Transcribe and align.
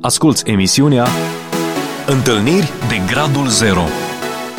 Asculți 0.00 0.50
emisiunea 0.50 1.06
Întâlniri 2.06 2.70
de 2.88 3.12
Gradul 3.12 3.46
Zero 3.46 3.80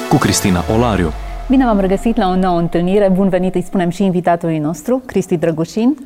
cu 0.09 0.15
Cristina 0.15 0.63
Olariu. 0.75 1.09
Bine 1.49 1.65
v-am 1.65 1.79
regăsit 1.79 2.17
la 2.17 2.27
o 2.27 2.35
nouă 2.35 2.59
întâlnire. 2.59 3.09
Bun 3.09 3.29
venit, 3.29 3.55
îi 3.55 3.61
spunem 3.61 3.89
și 3.89 4.03
invitatului 4.03 4.57
nostru, 4.57 5.01
Cristi 5.05 5.37
Drăgușin. 5.37 5.97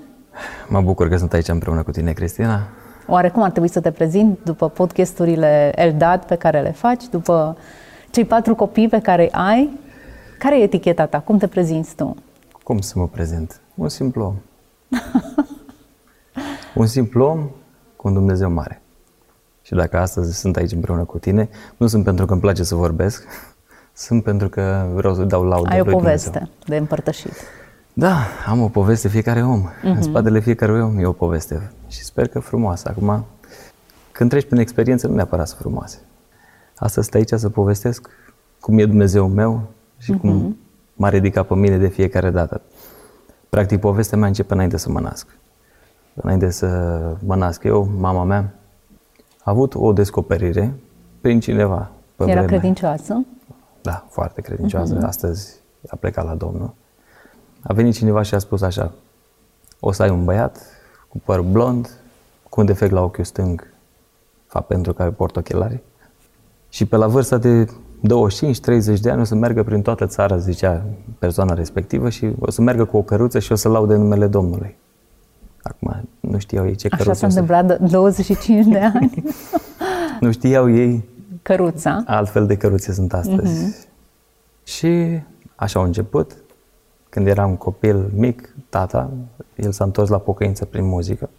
Mă 0.70 0.82
bucur 0.82 1.10
că 1.10 1.18
sunt 1.18 1.34
aici 1.34 1.48
împreună 1.48 1.84
cu 1.84 1.92
tine, 1.92 2.12
Cristina. 2.12 2.62
Oare 3.08 3.30
cum 3.30 3.44
ar 3.44 3.52
trebui 3.52 3.70
să 3.70 3.80
te 3.80 3.92
prezint 3.92 4.40
după 4.44 4.70
podcasturile 4.70 5.72
Eldad 5.76 6.24
pe 6.24 6.36
care 6.36 6.62
le 6.62 6.72
faci, 6.72 7.04
după 7.12 7.58
cei 8.12 8.26
patru 8.26 8.56
copii 8.56 8.88
pe 8.88 9.00
care 9.00 9.30
ai? 9.32 9.80
Care 10.40 10.60
e 10.60 10.64
eticheta 10.64 11.06
ta? 11.06 11.20
Cum 11.20 11.38
te 11.38 11.48
prezinți 11.48 11.96
tu? 11.96 12.16
Cum 12.64 12.80
să 12.80 12.94
mă 13.00 13.08
prezint? 13.08 13.62
Un 13.76 13.90
simplu 13.90 14.24
om. 14.24 14.36
un 16.76 16.86
simplu 16.86 17.24
om 17.24 17.50
cu 17.96 18.08
un 18.08 18.14
Dumnezeu 18.14 18.50
mare. 18.50 18.83
Și 19.64 19.74
dacă 19.74 20.00
astăzi 20.00 20.40
sunt 20.40 20.56
aici 20.56 20.72
împreună 20.72 21.04
cu 21.04 21.18
tine, 21.18 21.50
nu 21.78 21.88
sunt 21.88 22.04
pentru 22.04 22.26
că 22.26 22.32
îmi 22.32 22.42
place 22.42 22.64
să 22.64 22.76
vorbesc, 22.76 23.24
sunt 24.06 24.24
pentru 24.24 24.50
că 24.50 24.92
vreau 24.94 25.14
să 25.14 25.24
dau 25.24 25.44
laudă 25.44 25.70
Ai 25.70 25.80
o 25.80 25.84
lui 25.84 25.94
poveste 25.94 26.30
Dumnezeu. 26.30 26.56
de 26.66 26.78
împărtășit. 26.78 27.34
Da, 27.94 28.18
am 28.48 28.62
o 28.62 28.68
poveste 28.68 29.08
fiecare 29.08 29.44
om. 29.44 29.70
Uh-huh. 29.70 29.84
În 29.84 30.02
spatele 30.02 30.40
fiecare 30.40 30.84
om 30.84 31.00
e 31.00 31.06
o 31.06 31.12
poveste. 31.12 31.72
Și 31.88 32.04
sper 32.04 32.28
că 32.28 32.40
frumoasă. 32.40 32.90
Acum, 32.90 33.26
când 34.12 34.30
treci 34.30 34.46
prin 34.46 34.60
experiențe, 34.60 35.08
nu 35.08 35.14
neapărat 35.14 35.48
să 35.48 35.56
frumoase. 35.56 36.00
Astăzi 36.76 37.08
sunt 37.10 37.14
aici 37.14 37.40
să 37.40 37.50
povestesc 37.50 38.10
cum 38.60 38.78
e 38.78 38.86
Dumnezeu 38.86 39.28
meu 39.28 39.62
și 39.98 40.14
uh-huh. 40.14 40.20
cum 40.20 40.58
m-a 40.94 41.10
ridicat 41.10 41.48
pe 41.48 41.56
mine 41.56 41.78
de 41.78 41.88
fiecare 41.88 42.30
dată. 42.30 42.62
Practic, 43.50 43.80
povestea 43.80 44.18
mea 44.18 44.28
începe 44.28 44.54
înainte 44.54 44.78
să 44.78 44.90
mă 44.90 45.00
nasc. 45.00 45.28
Înainte 46.14 46.50
să 46.50 46.68
mă 47.26 47.36
nasc 47.36 47.64
eu, 47.64 47.90
mama 47.98 48.24
mea 48.24 48.54
a 49.44 49.52
avut 49.52 49.76
o 49.76 49.94
descoperire 49.94 50.74
prin 51.22 51.40
cineva. 51.40 51.92
Pe 52.16 52.24
Era 52.24 52.32
vremea. 52.32 52.46
credincioasă? 52.46 53.26
Da, 53.82 54.06
foarte 54.10 54.42
credincioasă. 54.42 54.98
Uh-huh. 54.98 55.08
Astăzi 55.08 55.54
a 55.90 55.96
plecat 55.96 56.26
la 56.26 56.36
Domnul. 56.36 56.74
A 57.62 57.74
venit 57.74 57.94
cineva 57.94 58.22
și 58.22 58.34
a 58.34 58.40
spus 58.40 58.62
așa, 58.62 58.92
o 59.80 59.92
să 59.92 60.04
ai 60.04 60.10
un 60.10 60.26
băiat 60.26 60.58
cu 61.10 61.22
păr 61.26 61.42
blond, 61.42 61.90
cu 62.50 62.60
un 62.60 62.66
defect 62.66 62.92
la 62.92 63.02
ochiul 63.02 63.24
stâng, 63.24 63.74
fapt 64.46 64.68
pentru 64.68 64.94
că 64.94 65.14
port 65.18 65.36
ochelari, 65.36 65.82
și 66.70 66.86
pe 66.86 66.96
la 66.96 67.08
vârsta 67.08 67.38
de 67.38 67.66
25-30 67.66 67.70
de 69.02 69.10
ani 69.10 69.22
o 69.22 69.24
să 69.24 69.36
meargă 69.36 69.64
prin 69.64 69.82
toată 69.82 70.06
țara, 70.06 70.38
zicea 70.38 70.86
persoana 71.20 71.54
respectivă, 71.54 72.10
și 72.10 72.32
o 72.40 72.52
să 72.52 72.62
meargă 72.62 72.86
cu 72.86 72.98
o 72.98 73.02
căruță 73.02 73.40
și 73.40 73.52
o 73.52 73.56
să 73.56 73.70
laude 73.70 73.96
numele 73.96 74.28
Domnului. 74.28 74.76
Acum, 75.64 76.10
nu 76.20 76.38
știau 76.38 76.68
ei 76.68 76.76
ce 76.76 76.88
Așa 76.92 76.98
căruță 77.04 77.20
s-a 77.20 77.26
o 77.26 77.30
să... 77.30 77.40
întâmplat 77.40 77.80
de 77.80 77.86
25 77.92 78.66
de 78.66 78.80
ani. 78.80 79.24
Nu 80.20 80.32
știau 80.32 80.70
ei 80.76 81.10
Căruța. 81.42 82.04
altfel 82.06 82.46
de 82.46 82.58
căruțe 82.58 82.94
sunt 82.94 83.14
astăzi. 83.14 83.66
Uh-huh. 83.66 83.88
Și 84.64 85.22
așa 85.56 85.80
au 85.80 85.86
început. 85.86 86.36
Când 87.10 87.28
eram 87.28 87.50
un 87.50 87.56
copil 87.58 88.12
mic, 88.16 88.56
tata, 88.70 89.10
el 89.56 89.72
s-a 89.72 89.84
întors 89.84 90.10
la 90.10 90.18
pocăință 90.18 90.66
prin 90.66 90.86
muzică. 90.86 91.30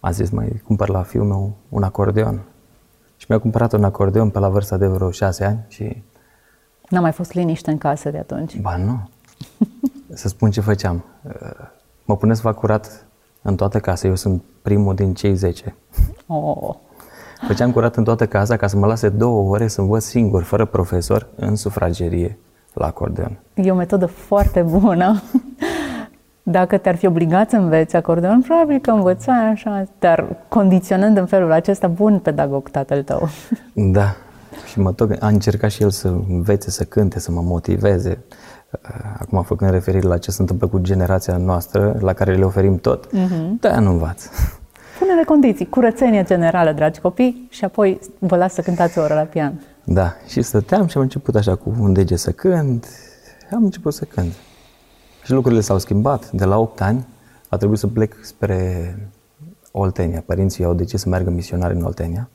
A 0.00 0.10
zis, 0.10 0.30
mai 0.30 0.62
cumpăr 0.66 0.88
la 0.88 1.02
fiul 1.02 1.24
meu 1.24 1.52
un 1.68 1.82
acordeon. 1.82 2.40
Și 3.16 3.26
mi-a 3.28 3.38
cumpărat 3.38 3.72
un 3.72 3.84
acordeon 3.84 4.30
pe 4.30 4.38
la 4.38 4.48
vârsta 4.48 4.76
de 4.76 4.86
vreo 4.86 5.10
șase 5.10 5.44
ani 5.44 5.64
și, 5.68 6.02
N-a 6.88 7.00
mai 7.00 7.12
fost 7.12 7.32
liniște 7.32 7.70
în 7.70 7.78
casă 7.78 8.10
de 8.10 8.18
atunci. 8.18 8.60
ba 8.60 8.76
nu, 8.76 9.08
să 10.20 10.28
spun 10.28 10.50
ce 10.50 10.60
făceam. 10.60 11.04
Mă 12.04 12.16
puneți 12.16 12.40
să 12.40 12.46
fac 12.46 12.56
curat 12.56 13.06
în 13.42 13.56
toată 13.56 13.78
casa. 13.78 14.06
Eu 14.06 14.14
sunt 14.14 14.42
primul 14.62 14.94
din 14.94 15.14
cei 15.14 15.34
10. 15.34 15.74
Oh. 16.26 16.74
Făceam 17.46 17.72
curat 17.72 17.96
în 17.96 18.04
toată 18.04 18.26
casa 18.26 18.56
ca 18.56 18.66
să 18.66 18.76
mă 18.76 18.86
lase 18.86 19.08
două 19.08 19.50
ore 19.50 19.68
să 19.68 19.80
învăț 19.80 20.04
singur, 20.04 20.42
fără 20.42 20.64
profesor, 20.64 21.28
în 21.36 21.56
sufragerie, 21.56 22.38
la 22.72 22.86
acordeon. 22.86 23.38
E 23.54 23.70
o 23.70 23.74
metodă 23.74 24.06
foarte 24.06 24.62
bună. 24.62 25.22
Dacă 26.42 26.76
te-ar 26.76 26.96
fi 26.96 27.06
obligat 27.06 27.50
să 27.50 27.56
înveți 27.56 27.96
acordeon, 27.96 28.40
probabil 28.40 28.78
că 28.78 28.90
învățai 28.90 29.48
așa, 29.50 29.84
dar 29.98 30.36
condiționând 30.48 31.16
în 31.16 31.26
felul 31.26 31.52
acesta, 31.52 31.88
bun 31.88 32.18
pedagog 32.18 32.68
tatăl 32.68 33.02
tău. 33.02 33.28
Da. 33.74 34.14
Și 34.66 34.80
mă 34.80 34.92
tot, 34.92 35.16
a 35.20 35.26
încercat 35.26 35.70
și 35.70 35.82
el 35.82 35.90
să 35.90 36.08
învețe 36.28 36.70
să 36.70 36.84
cânte, 36.84 37.20
să 37.20 37.30
mă 37.30 37.40
motiveze. 37.40 38.18
Acum, 39.18 39.42
făcând 39.42 39.70
referire 39.70 40.06
la 40.06 40.18
ce 40.18 40.30
se 40.30 40.40
întâmplă 40.40 40.66
cu 40.66 40.78
generația 40.78 41.36
noastră, 41.36 41.96
la 42.00 42.12
care 42.12 42.34
le 42.34 42.44
oferim 42.44 42.76
tot, 42.76 43.06
uh-huh. 43.06 43.60
da, 43.60 43.78
nu 43.78 43.90
învață. 43.90 44.28
Pune-le 44.98 45.24
condiții, 45.24 45.68
curățenie 45.68 46.22
generală, 46.22 46.72
dragi 46.72 47.00
copii, 47.00 47.46
și 47.50 47.64
apoi 47.64 48.00
vă 48.18 48.36
las 48.36 48.52
să 48.52 48.60
cântați 48.60 48.98
o 48.98 49.02
oră 49.02 49.14
la 49.14 49.20
pian. 49.20 49.60
Da, 49.84 50.12
și 50.26 50.42
stăteam 50.42 50.86
și 50.86 50.96
am 50.96 51.02
început 51.02 51.34
așa 51.34 51.54
cu 51.54 51.74
un 51.80 51.92
dege 51.92 52.16
să 52.16 52.30
cânt. 52.30 52.86
Am 53.52 53.64
început 53.64 53.94
să 53.94 54.04
cânt. 54.04 54.32
Și 55.24 55.32
lucrurile 55.32 55.60
s-au 55.60 55.78
schimbat. 55.78 56.30
De 56.30 56.44
la 56.44 56.58
8 56.58 56.80
ani 56.80 57.06
a 57.48 57.56
trebuit 57.56 57.78
să 57.78 57.86
plec 57.86 58.14
spre 58.22 58.96
Oltenia. 59.70 60.22
Părinții 60.26 60.64
au 60.64 60.74
decis 60.74 61.00
să 61.00 61.08
meargă 61.08 61.30
misionari 61.30 61.74
în 61.74 61.82
Oltenia. 61.82 62.28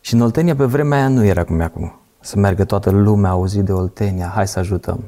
Și 0.00 0.14
în 0.14 0.20
Oltenia 0.20 0.54
pe 0.56 0.64
vremea 0.64 0.98
aia 0.98 1.08
nu 1.08 1.24
era 1.24 1.44
cum 1.44 1.60
e 1.60 1.64
acum. 1.64 2.00
Să 2.20 2.38
meargă 2.38 2.64
toată 2.64 2.90
lumea, 2.90 3.30
a 3.30 3.32
auzit 3.32 3.64
de 3.64 3.72
Oltenia, 3.72 4.32
hai 4.34 4.48
să 4.48 4.58
ajutăm. 4.58 5.04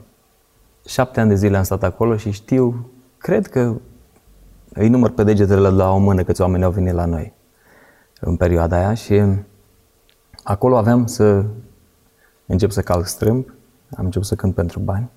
Șapte 0.88 1.20
ani 1.20 1.28
de 1.28 1.34
zile 1.34 1.56
am 1.56 1.62
stat 1.62 1.82
acolo 1.82 2.16
și 2.16 2.30
știu, 2.30 2.90
cred 3.18 3.46
că 3.46 3.74
îi 4.72 4.88
număr 4.88 5.10
pe 5.10 5.24
degetele 5.24 5.68
la 5.68 5.92
o 5.92 5.98
mână 5.98 6.22
câți 6.22 6.40
oameni 6.40 6.64
au 6.64 6.70
venit 6.70 6.92
la 6.92 7.04
noi 7.04 7.32
în 8.20 8.36
perioada 8.36 8.76
aia 8.76 8.94
și 8.94 9.22
acolo 10.42 10.76
aveam 10.76 11.06
să 11.06 11.44
încep 12.46 12.70
să 12.70 12.80
calc 12.80 13.06
strâmb, 13.06 13.46
am 13.96 14.04
început 14.04 14.26
să 14.26 14.34
cânt 14.34 14.54
pentru 14.54 14.78
bani. 14.78 15.10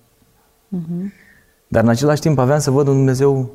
Dar 1.67 1.83
în 1.83 1.89
același 1.89 2.21
timp 2.21 2.37
aveam 2.37 2.59
să 2.59 2.71
văd 2.71 2.87
un 2.87 2.95
Dumnezeu 2.95 3.49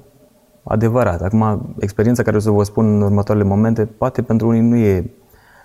adevărat. 0.62 1.22
Acum, 1.22 1.74
experiența 1.78 2.22
care 2.22 2.36
o 2.36 2.40
să 2.40 2.50
vă 2.50 2.62
spun 2.62 2.94
în 2.94 3.02
următoarele 3.02 3.46
momente, 3.46 3.86
poate 3.86 4.22
pentru 4.22 4.48
unii 4.48 4.60
nu 4.60 4.76
e 4.76 5.10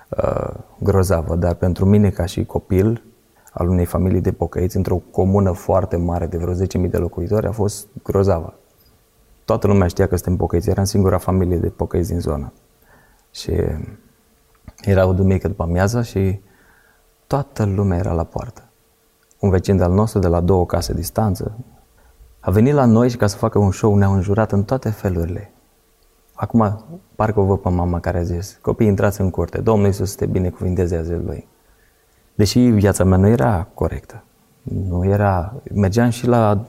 uh, 0.09 0.53
grozavă, 0.79 1.35
dar 1.35 1.53
pentru 1.53 1.85
mine 1.85 2.09
ca 2.09 2.25
și 2.25 2.45
copil 2.45 3.03
al 3.53 3.69
unei 3.69 3.85
familii 3.85 4.22
de 4.22 4.31
pocăiți, 4.31 4.78
într-o 4.78 5.01
comună 5.12 5.51
foarte 5.51 5.95
mare 5.95 6.25
de 6.25 6.38
vreo 6.38 6.53
10.000 6.53 6.89
de 6.89 6.97
locuitori, 6.97 7.47
a 7.47 7.51
fost 7.51 7.88
grozavă. 8.03 8.53
Toată 9.45 9.67
lumea 9.67 9.88
știa 9.88 10.07
că 10.07 10.16
suntem 10.16 10.35
pocăiți, 10.35 10.69
eram 10.69 10.84
singura 10.84 11.17
familie 11.17 11.57
de 11.57 11.69
pocăiți 11.69 12.09
din 12.09 12.19
zonă. 12.19 12.53
Și 13.31 13.51
era 14.81 15.06
o 15.07 15.13
duminică 15.13 15.47
după 15.47 15.63
amiază 15.63 16.01
și 16.01 16.39
toată 17.28 17.66
lumea 17.66 17.97
era 17.97 18.13
la 18.13 18.23
poartă. 18.23 18.63
Un 19.39 19.50
vecin 19.50 19.78
de-al 19.78 19.91
nostru, 19.91 20.19
de 20.19 20.28
la 20.28 20.39
două 20.39 20.66
case 20.66 20.94
distanță, 20.94 21.57
a 22.39 22.51
venit 22.51 22.73
la 22.73 22.85
noi 22.85 23.09
și 23.09 23.18
ca 23.18 23.28
să 23.28 23.38
facă 23.38 23.59
un 23.59 23.72
show 23.72 23.95
ne-au 23.95 24.13
înjurat 24.13 24.51
în 24.51 24.63
toate 24.63 24.89
felurile. 24.89 25.51
Acum, 26.33 26.85
parcă 27.16 27.39
o 27.39 27.44
văd 27.44 27.59
pe 27.59 27.69
mama 27.69 28.00
care 28.00 28.18
a 28.18 28.23
zis, 28.23 28.59
copiii 28.62 28.89
intrați 28.89 29.22
în 29.22 29.29
curte, 29.29 29.62
Domnul 29.62 29.85
Iisus 29.85 30.09
să 30.09 30.16
te 30.16 30.25
binecuvinteze 30.25 30.95
a 30.95 31.01
zis 31.01 31.18
lui. 31.25 31.47
Deși 32.36 32.59
viața 32.59 33.03
mea 33.03 33.18
nu 33.18 33.28
era 33.28 33.68
corectă, 33.74 34.24
nu 34.62 35.06
era, 35.06 35.53
mergeam 35.74 36.09
și 36.09 36.28
la 36.28 36.66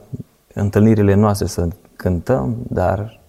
întâlnirile 0.53 1.13
noastre 1.13 1.47
să 1.47 1.67
cântăm, 1.95 2.55
dar 2.67 3.21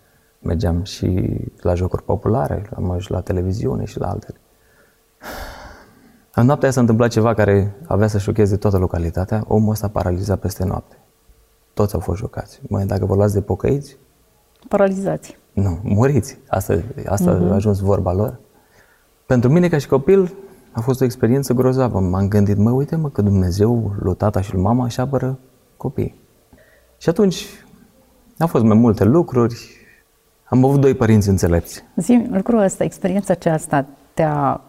mergeam 0.43 0.83
și 0.83 1.41
la 1.61 1.75
jocuri 1.75 2.03
populare, 2.03 2.71
am 2.77 2.85
ajuns 2.85 3.07
la 3.07 3.21
televiziune 3.21 3.85
și 3.85 3.99
la 3.99 4.09
altele. 4.09 4.39
În 6.35 6.47
noaptea 6.47 6.65
aia 6.65 6.75
s-a 6.75 6.81
întâmplat 6.81 7.11
ceva 7.11 7.35
care 7.35 7.75
avea 7.87 8.07
să 8.07 8.19
șocheze 8.19 8.57
toată 8.57 8.79
localitatea. 8.79 9.45
Omul 9.49 9.71
ăsta 9.71 9.89
paralizat 9.89 10.41
peste 10.41 10.65
noapte. 10.65 10.97
Toți 11.75 11.95
au 11.95 12.01
fost 12.01 12.19
șocați. 12.19 12.61
Măi, 12.69 12.85
dacă 12.85 13.07
vă 13.07 13.15
luați 13.15 13.35
de 13.35 13.41
pocăiți, 13.41 13.97
Paralizați. 14.69 15.39
nu, 15.53 15.79
muriți. 15.83 16.39
Asta, 16.49 16.83
asta 17.07 17.37
uh-huh. 17.37 17.51
a 17.51 17.55
ajuns 17.55 17.79
vorba 17.79 18.13
lor. 18.13 18.39
Pentru 19.27 19.51
mine, 19.51 19.69
ca 19.69 19.79
și 19.79 19.89
copil, 19.89 20.35
a 20.75 20.81
fost 20.81 21.01
o 21.01 21.05
experiență 21.05 21.53
grozavă. 21.53 22.01
M-am 22.01 22.29
gândit, 22.29 22.57
mă, 22.57 22.71
uite 22.71 22.97
mă, 22.97 23.09
că 23.09 23.23
Dumnezeu, 23.23 23.95
lui 24.01 24.15
tata 24.15 24.41
și 24.41 24.53
lui 24.53 24.63
mama, 24.63 24.85
își 24.85 25.01
apără 25.01 25.39
copiii. 25.77 26.15
Și 26.99 27.09
atunci 27.09 27.47
au 28.39 28.47
fost 28.47 28.65
mai 28.65 28.77
multe 28.77 29.05
lucruri. 29.05 29.69
Am 30.45 30.65
avut 30.65 30.81
doi 30.81 30.95
părinți 30.95 31.29
înțelepți. 31.29 31.85
Zi, 31.97 32.27
lucrul 32.31 32.59
ăsta, 32.59 32.85
experiența 32.85 33.33
aceasta 33.33 33.87
te-a 34.15 34.61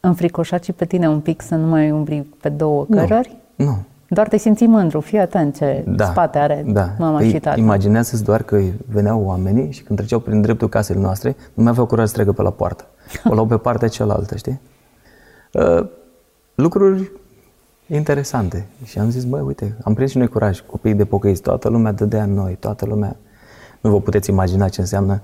înfricoșat 0.00 0.64
și 0.64 0.72
pe 0.72 0.84
tine 0.84 1.08
un 1.08 1.20
pic 1.20 1.42
să 1.42 1.54
nu 1.54 1.66
mai 1.66 1.90
umbli 1.90 2.34
pe 2.40 2.48
două 2.48 2.86
cărări? 2.90 3.36
Nu. 3.54 3.76
Doar 4.08 4.28
te 4.28 4.36
simți 4.36 4.64
mândru, 4.64 5.00
fii 5.00 5.18
atent 5.18 5.56
ce 5.56 5.84
Da. 5.86 6.04
spate 6.04 6.38
are 6.38 6.64
da. 6.66 6.88
mama 6.98 7.18
Păi, 7.18 7.28
și 7.28 7.38
tata. 7.38 7.60
Imaginează-ți 7.60 8.24
doar 8.24 8.42
că 8.42 8.60
veneau 8.86 9.22
oamenii 9.24 9.72
și 9.72 9.82
când 9.82 9.98
treceau 9.98 10.20
prin 10.20 10.40
dreptul 10.40 10.68
casei 10.68 10.96
noastre, 10.96 11.36
nu 11.54 11.62
mai 11.62 11.72
aveau 11.72 11.86
curaj 11.86 12.06
să 12.06 12.12
treacă 12.12 12.32
pe 12.32 12.42
la 12.42 12.50
poartă. 12.50 12.84
O 13.28 13.32
luau 13.34 13.46
pe 13.46 13.56
partea 13.56 13.88
cealaltă, 13.88 14.36
știi? 14.36 14.60
Uh, 15.54 15.86
lucruri 16.54 17.10
interesante. 17.86 18.66
Și 18.84 18.98
am 18.98 19.10
zis, 19.10 19.24
băi, 19.24 19.40
uite, 19.40 19.76
am 19.84 19.94
prins 19.94 20.10
și 20.10 20.18
noi 20.18 20.28
curaj, 20.28 20.60
copiii 20.60 20.94
de 20.94 21.04
pocăiți, 21.04 21.42
toată 21.42 21.68
lumea 21.68 21.92
dădea 21.92 22.22
în 22.22 22.34
noi, 22.34 22.56
toată 22.60 22.86
lumea. 22.86 23.16
Nu 23.80 23.90
vă 23.90 24.00
puteți 24.00 24.30
imagina 24.30 24.68
ce 24.68 24.80
înseamnă 24.80 25.22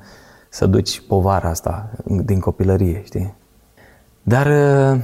să 0.49 0.67
duci 0.67 1.00
povara 1.00 1.49
asta 1.49 1.91
din 2.25 2.41
copilărie, 2.41 3.03
știi? 3.05 3.35
Dar 4.23 4.47
uh, 4.47 5.03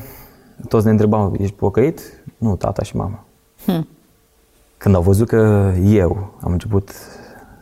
toți 0.68 0.84
ne 0.84 0.90
întrebam, 0.90 1.34
ești 1.38 1.54
pocăit? 1.54 2.00
Nu, 2.38 2.56
tata 2.56 2.82
și 2.82 2.96
mama. 2.96 3.24
Hmm. 3.64 3.88
Când 4.76 4.94
au 4.94 5.02
văzut 5.02 5.28
că 5.28 5.72
eu 5.84 6.34
am 6.40 6.52
început 6.52 6.90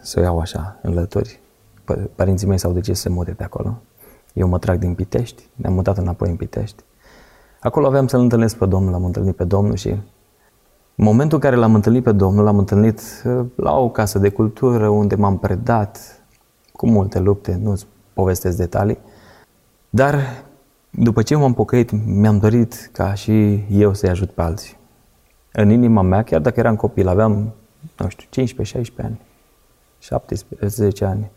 să 0.03 0.21
o 0.21 0.23
iau 0.23 0.39
așa 0.39 0.79
în 0.83 0.95
lături, 0.95 1.41
părinții 2.15 2.47
mei 2.47 2.59
s-au 2.59 2.73
decis 2.73 2.97
să 2.97 3.03
se 3.03 3.09
mute 3.09 3.31
de 3.31 3.45
acolo. 3.45 3.81
Eu 4.33 4.49
mă 4.49 4.59
trag 4.59 4.79
din 4.79 4.95
Pitești, 4.95 5.43
ne-am 5.55 5.75
mutat 5.75 5.99
înapoi 5.99 6.31
în 6.31 6.37
Pitești. 6.37 6.83
Acolo 7.65 7.87
aveam 7.87 8.07
să-L 8.07 8.21
întâlnesc 8.21 8.57
pe 8.57 8.67
Domnul, 8.67 8.93
l-am 8.93 9.05
întâlnit 9.05 9.37
pe 9.37 9.45
Domnul 9.45 9.75
și 9.75 9.89
în 9.89 11.05
momentul 11.05 11.35
în 11.37 11.43
care 11.43 11.57
l-am 11.57 11.75
întâlnit 11.75 12.03
pe 12.03 12.13
Domnul, 12.13 12.45
l-am 12.45 12.59
întâlnit 12.59 13.01
uh, 13.25 13.47
la 13.57 13.77
o 13.77 13.91
casă 13.91 14.19
de 14.19 14.29
cultură 14.29 14.89
unde 14.89 15.15
m-am 15.15 15.39
predat 15.39 16.23
cu 16.73 16.87
multe 16.89 17.19
lupte, 17.19 17.59
nu-ți 17.63 17.87
povestesc 18.13 18.57
detalii, 18.57 18.99
dar 19.91 20.45
după 20.91 21.23
ce 21.23 21.37
m-am 21.37 21.55
pocăit, 21.55 21.91
mi-am 22.07 22.39
dorit 22.39 22.91
ca 22.93 23.15
și 23.15 23.65
eu 23.71 23.95
să-i 23.95 24.09
ajut 24.09 24.31
pe 24.31 24.43
alții. 24.43 24.77
În 25.53 25.71
inima 25.71 26.03
mea, 26.03 26.23
chiar 26.23 26.41
dacă 26.41 26.61
eram 26.61 26.77
copil, 26.77 27.09
aveam, 27.09 27.53
nu 27.97 28.09
știu, 28.09 28.45
15-16 28.83 28.85
ani, 28.97 29.21
17 29.99 31.05
ani, 31.05 31.31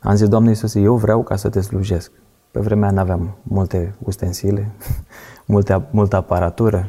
am 0.00 0.14
zis, 0.14 0.28
Doamne 0.28 0.48
Iisuse, 0.48 0.80
eu 0.80 0.96
vreau 0.96 1.22
ca 1.22 1.36
să 1.36 1.48
te 1.48 1.60
slujesc. 1.60 2.12
Pe 2.56 2.62
vremea 2.62 2.90
nu 2.90 2.98
aveam 3.00 3.36
multe 3.42 3.94
ustensile, 3.98 4.70
multe, 5.46 5.86
multă 5.90 6.16
aparatură. 6.16 6.88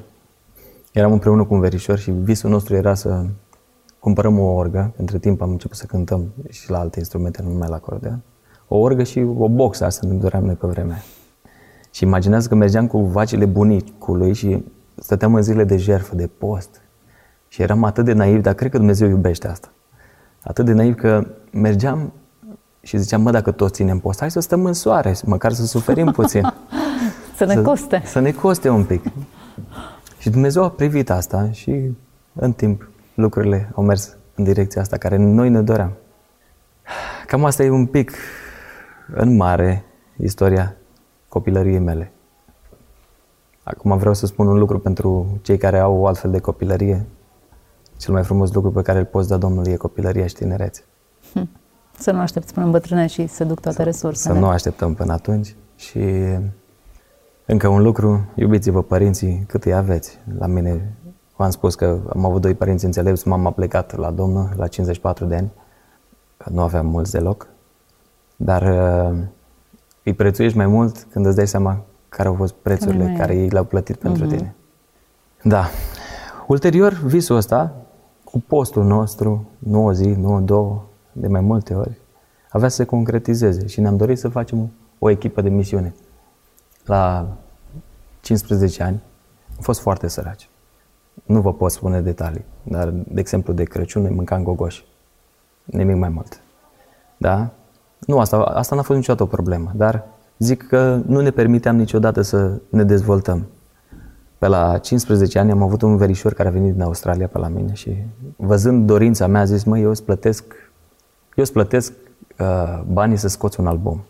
Eram 0.92 1.12
împreună 1.12 1.44
cu 1.44 1.54
un 1.54 1.60
verișor 1.60 1.98
și 1.98 2.12
visul 2.12 2.50
nostru 2.50 2.76
era 2.76 2.94
să 2.94 3.26
cumpărăm 4.00 4.40
o 4.40 4.44
orgă. 4.44 4.94
Între 4.98 5.18
timp 5.18 5.42
am 5.42 5.50
început 5.50 5.78
să 5.78 5.86
cântăm 5.86 6.34
și 6.50 6.70
la 6.70 6.80
alte 6.80 7.00
instrumente, 7.00 7.42
nu 7.42 7.52
numai 7.52 7.68
la 7.70 7.76
acordeon. 7.76 8.22
O 8.68 8.78
orgă 8.78 9.04
și 9.04 9.20
o 9.38 9.50
boxă, 9.50 9.86
asta 9.86 10.08
ne 10.08 10.14
doream 10.14 10.46
noi 10.46 10.56
pe 10.56 10.68
vremea. 10.68 11.04
Și 11.92 12.04
imaginează 12.04 12.48
că 12.48 12.56
mergeam 12.56 12.88
cu 12.88 13.00
vacile 13.00 13.46
bunicului 13.46 14.34
și 14.34 14.64
stăteam 14.96 15.36
în 15.36 15.42
zile 15.42 15.64
de 15.64 15.78
jertfă, 15.78 16.16
de 16.16 16.30
post. 16.38 16.82
Și 17.48 17.62
eram 17.62 17.84
atât 17.84 18.06
de 18.06 18.14
naiv, 18.14 18.42
dar 18.42 18.54
cred 18.54 18.72
că 18.72 18.78
Dumnezeu 18.78 19.10
iubește 19.10 19.48
asta. 19.48 19.72
Atât 20.44 20.66
de 20.66 20.74
naiv 20.74 20.96
că 20.96 21.28
mergeam 21.52 22.14
și 22.88 22.98
ziceam, 22.98 23.22
mă, 23.22 23.32
dacă 23.32 23.52
toți 23.52 23.74
ținem 23.74 24.00
post, 24.00 24.20
hai 24.20 24.32
să 24.32 24.40
stăm 24.40 24.66
în 24.66 24.74
soare, 24.74 25.16
măcar 25.26 25.54
să 25.54 25.66
suferim 25.66 26.12
puțin. 26.12 26.54
să 27.38 27.46
ne 27.46 27.62
coste. 27.62 28.02
Să, 28.04 28.12
să 28.12 28.20
ne 28.20 28.32
coste 28.32 28.70
un 28.70 28.84
pic. 28.84 29.04
și 30.18 30.30
Dumnezeu 30.30 30.64
a 30.64 30.70
privit 30.70 31.10
asta 31.10 31.52
și 31.52 31.92
în 32.34 32.52
timp 32.52 32.90
lucrurile 33.14 33.72
au 33.76 33.84
mers 33.84 34.16
în 34.36 34.44
direcția 34.44 34.82
asta 34.82 34.98
care 34.98 35.16
noi 35.18 35.50
ne 35.50 35.62
doream. 35.62 35.94
Cam 37.26 37.46
asta 37.46 37.64
e 37.64 37.70
un 37.70 37.86
pic 37.86 38.12
în 39.14 39.36
mare 39.36 39.86
istoria 40.18 40.76
copilăriei 41.28 41.80
mele. 41.80 42.12
Acum 43.64 43.98
vreau 43.98 44.14
să 44.14 44.26
spun 44.26 44.48
un 44.48 44.58
lucru 44.58 44.80
pentru 44.80 45.40
cei 45.42 45.58
care 45.58 45.80
au 45.80 46.00
o 46.00 46.08
altfel 46.08 46.32
de 46.32 46.40
copilărie. 46.40 47.06
Cel 47.98 48.14
mai 48.14 48.24
frumos 48.24 48.54
lucru 48.54 48.72
pe 48.72 48.82
care 48.82 49.00
îl 49.00 49.06
poți 49.06 49.30
da 49.30 49.38
Domnului 49.38 49.72
e 49.72 49.76
copilăria 49.76 50.28
și 50.28 50.34
tinerețe. 50.34 50.84
Hm. 51.34 51.50
Să 52.00 52.12
nu 52.12 52.20
aștepți 52.20 52.54
până 52.54 52.66
îmbătrânești 52.66 53.22
și 53.22 53.28
să 53.28 53.44
duc 53.44 53.60
toate 53.60 53.78
să, 53.78 53.84
resursele. 53.84 54.34
Să 54.34 54.40
nu 54.40 54.48
așteptăm 54.48 54.94
până 54.94 55.14
atunci 55.14 55.56
și 55.76 56.00
încă 57.46 57.68
un 57.68 57.82
lucru, 57.82 58.26
iubiți-vă 58.36 58.84
părinții 58.84 59.44
cât 59.48 59.64
îi 59.64 59.74
aveți. 59.74 60.20
La 60.38 60.48
mine, 60.48 60.94
v-am 61.36 61.50
spus 61.50 61.76
că 61.76 62.00
am 62.14 62.26
avut 62.26 62.42
doi 62.42 62.54
părinți 62.54 62.86
înțelepți, 62.86 63.28
m-am 63.28 63.54
plecat 63.54 63.96
la 63.96 64.12
Domnul 64.12 64.50
la 64.56 64.68
54 64.68 65.26
de 65.26 65.36
ani, 65.36 65.52
nu 66.52 66.62
aveam 66.62 66.86
mulți 66.86 67.12
deloc, 67.12 67.48
dar 68.36 68.62
uh, 68.62 69.18
îi 70.04 70.14
prețuiești 70.14 70.58
mai 70.58 70.68
mult 70.68 71.08
când 71.12 71.26
îți 71.26 71.36
dai 71.36 71.48
seama 71.48 71.84
care 72.10 72.28
au 72.28 72.36
fost 72.36 72.54
prețurile 72.54 73.04
Amen. 73.04 73.18
care 73.18 73.36
ei 73.36 73.50
le-au 73.50 73.64
plătit 73.64 73.96
pentru 73.96 74.26
uh-huh. 74.26 74.30
tine. 74.30 74.56
Da. 75.44 75.66
Ulterior, 76.48 76.94
visul 76.94 77.36
ăsta, 77.36 77.76
cu 78.24 78.40
postul 78.48 78.84
nostru, 78.84 79.48
9 79.60 79.92
zi, 79.92 80.08
9, 80.08 80.40
2, 80.40 80.82
de 81.20 81.28
mai 81.28 81.42
multe 81.42 81.74
ori, 81.74 81.98
avea 82.50 82.70
să 82.70 82.76
se 82.76 82.86
concretizeze 82.86 83.68
și 83.68 83.82
ne-am 83.82 83.98
dorit 83.98 84.20
să 84.20 84.30
facem 84.30 84.72
o 85.00 85.10
echipă 85.10 85.42
de 85.42 85.50
misiune. 85.50 85.94
La 86.86 87.28
15 88.22 88.84
ani 88.84 89.02
am 89.56 89.62
fost 89.62 89.80
foarte 89.80 90.08
săraci. 90.08 90.50
Nu 91.26 91.42
vă 91.42 91.54
pot 91.54 91.72
spune 91.72 92.02
detalii, 92.02 92.46
dar, 92.64 92.90
de 92.90 93.20
exemplu, 93.20 93.54
de 93.54 93.64
Crăciun 93.64 94.02
noi 94.02 94.12
mâncam 94.12 94.44
gogoși. 94.44 94.86
Nimic 95.64 95.96
mai 95.96 96.10
mult. 96.10 96.42
Da? 97.18 97.50
Nu, 98.00 98.20
asta, 98.20 98.38
asta 98.38 98.76
n-a 98.76 98.82
fost 98.82 98.98
niciodată 98.98 99.24
o 99.24 99.36
problemă, 99.36 99.72
dar 99.76 100.06
zic 100.38 100.68
că 100.68 101.02
nu 101.06 101.22
ne 101.22 101.32
permiteam 101.32 101.76
niciodată 101.76 102.22
să 102.22 102.62
ne 102.70 102.84
dezvoltăm. 102.84 103.48
Pe 104.38 104.48
la 104.48 104.78
15 104.78 105.40
ani 105.40 105.52
am 105.52 105.62
avut 105.62 105.82
un 105.82 105.98
verișor 105.98 106.34
care 106.34 106.50
a 106.50 106.52
venit 106.52 106.72
din 106.72 106.82
Australia 106.82 107.28
pe 107.28 107.38
la 107.38 107.48
mine 107.48 107.74
și 107.74 107.96
văzând 108.36 108.86
dorința 108.86 109.28
mea 109.28 109.42
a 109.42 109.46
zis, 109.46 109.64
măi, 109.64 109.82
eu 109.82 109.90
îți 109.90 110.04
plătesc 110.04 110.44
eu 111.38 111.44
îți 111.44 111.52
plătesc 111.52 111.94
uh, 112.40 112.82
banii 112.88 113.18
să 113.18 113.28
scoți 113.28 113.60
un 113.60 113.68
album. 113.68 114.04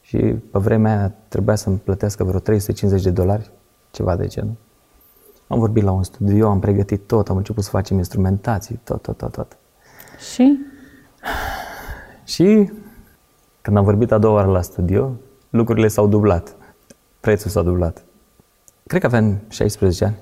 Și 0.00 0.16
pe 0.16 0.58
vremea 0.58 0.98
aia 0.98 1.12
trebuia 1.28 1.56
să-mi 1.56 1.78
plătească 1.78 2.24
vreo 2.24 2.40
350 2.40 3.04
de 3.04 3.10
dolari, 3.10 3.50
ceva 3.90 4.16
de 4.16 4.26
genul. 4.26 4.54
Am 5.46 5.58
vorbit 5.58 5.82
la 5.82 5.90
un 5.90 6.02
studio, 6.02 6.48
am 6.48 6.60
pregătit 6.60 7.06
tot, 7.06 7.28
am 7.28 7.36
început 7.36 7.64
să 7.64 7.70
facem 7.70 7.96
instrumentații, 7.96 8.80
tot, 8.84 9.02
tot, 9.02 9.16
tot, 9.16 9.32
tot. 9.32 9.56
Și? 10.34 10.58
Și 12.24 12.72
când 13.60 13.76
am 13.76 13.84
vorbit 13.84 14.12
a 14.12 14.18
doua 14.18 14.34
oară 14.34 14.50
la 14.50 14.62
studio, 14.62 15.12
lucrurile 15.50 15.88
s-au 15.88 16.06
dublat. 16.06 16.56
Prețul 17.20 17.50
s-a 17.50 17.62
dublat. 17.62 18.04
Cred 18.86 19.00
că 19.00 19.06
aveam 19.06 19.40
16 19.48 20.04
ani. 20.04 20.16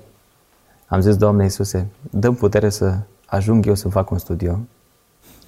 Am 0.87 1.01
zis, 1.01 1.15
Doamne 1.15 1.43
Iisuse, 1.43 1.87
dăm 2.09 2.35
putere 2.35 2.69
să 2.69 2.97
ajung 3.25 3.65
eu 3.65 3.75
să 3.75 3.89
fac 3.89 4.11
un 4.11 4.17
studio 4.17 4.59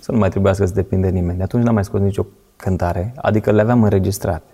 să 0.06 0.12
nu 0.12 0.18
mai 0.18 0.30
trebuiască 0.30 0.66
să 0.66 0.74
depinde 0.74 1.10
nimeni. 1.10 1.42
Atunci 1.42 1.64
n-am 1.64 1.74
mai 1.74 1.84
scos 1.84 2.02
nicio 2.02 2.26
cântare, 2.56 3.14
adică 3.16 3.52
le 3.52 3.62
aveam 3.62 3.84
înregistrate, 3.84 4.52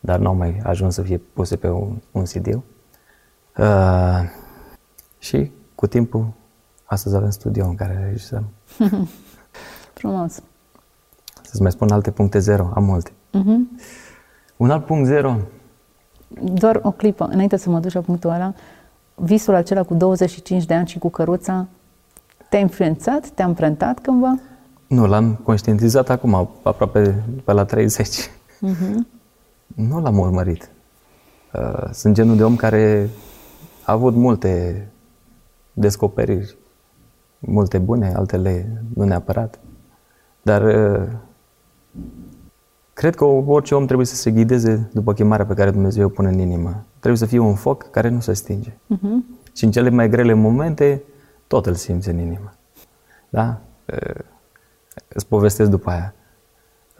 dar 0.00 0.18
nu 0.18 0.26
au 0.26 0.34
mai 0.34 0.60
ajuns 0.64 0.94
să 0.94 1.02
fie 1.02 1.18
puse 1.18 1.56
pe 1.56 1.68
un, 1.68 1.96
un 2.10 2.22
CD. 2.22 2.46
Uh, 2.46 4.20
și 5.18 5.50
cu 5.74 5.86
timpul, 5.86 6.26
astăzi 6.84 7.16
avem 7.16 7.30
studio 7.30 7.66
în 7.66 7.74
care 7.74 8.04
registrăm. 8.06 8.44
Frumos. 9.98 10.42
Să-ți 11.42 11.62
mai 11.62 11.70
spun 11.70 11.90
alte 11.90 12.10
puncte 12.10 12.38
zero, 12.38 12.70
am 12.74 12.84
multe. 12.84 13.10
Uh-huh. 13.10 13.82
Un 14.56 14.70
alt 14.70 14.84
punct 14.84 15.06
zero. 15.06 15.36
Doar 16.42 16.80
o 16.82 16.90
clipă, 16.90 17.24
înainte 17.24 17.56
să 17.56 17.70
mă 17.70 17.80
duci 17.80 17.92
la 17.92 18.00
punctul 18.00 18.30
ăla, 18.30 18.54
visul 19.14 19.54
acela 19.54 19.82
cu 19.82 19.94
25 19.94 20.64
de 20.64 20.74
ani 20.74 20.86
și 20.86 20.98
cu 20.98 21.08
căruța, 21.08 21.66
te-a 22.48 22.58
influențat, 22.58 23.28
te-a 23.28 23.44
amprentat 23.44 23.98
cândva? 23.98 24.38
Nu, 24.94 25.06
l-am 25.06 25.34
conștientizat 25.34 26.10
acum, 26.10 26.34
aproape 26.62 27.24
pe 27.44 27.52
la 27.52 27.64
30. 27.64 28.06
Uh-huh. 28.06 28.30
Mhm. 28.58 29.06
Nu 29.74 30.00
l-am 30.00 30.18
urmărit. 30.18 30.70
Uh, 31.52 31.90
sunt 31.92 32.14
genul 32.14 32.36
de 32.36 32.44
om 32.44 32.56
care 32.56 33.10
a 33.84 33.92
avut 33.92 34.14
multe 34.14 34.86
descoperiri, 35.72 36.56
multe 37.38 37.78
bune, 37.78 38.14
altele 38.14 38.82
nu 38.94 39.04
neapărat. 39.04 39.58
Dar 40.42 40.62
uh, 40.62 41.08
cred 42.92 43.14
că 43.14 43.24
orice 43.24 43.74
om 43.74 43.84
trebuie 43.84 44.06
să 44.06 44.14
se 44.14 44.30
ghideze 44.30 44.90
după 44.92 45.12
chemarea 45.12 45.46
pe 45.46 45.54
care 45.54 45.70
Dumnezeu 45.70 46.06
o 46.06 46.08
pune 46.08 46.28
în 46.28 46.38
inimă. 46.38 46.84
Trebuie 46.98 47.16
să 47.16 47.26
fie 47.26 47.38
un 47.38 47.54
foc 47.54 47.90
care 47.90 48.08
nu 48.08 48.20
se 48.20 48.32
stinge. 48.32 48.70
Uh-huh. 48.70 49.38
Și 49.52 49.64
în 49.64 49.70
cele 49.70 49.90
mai 49.90 50.08
grele 50.08 50.32
momente, 50.32 51.02
tot 51.46 51.66
îl 51.66 51.74
simți 51.74 52.08
în 52.08 52.18
inimă. 52.18 52.54
Da? 53.28 53.60
Uh, 54.94 55.02
Îți 55.08 55.26
povestesc 55.26 55.70
după 55.70 55.90
aia. 55.90 56.14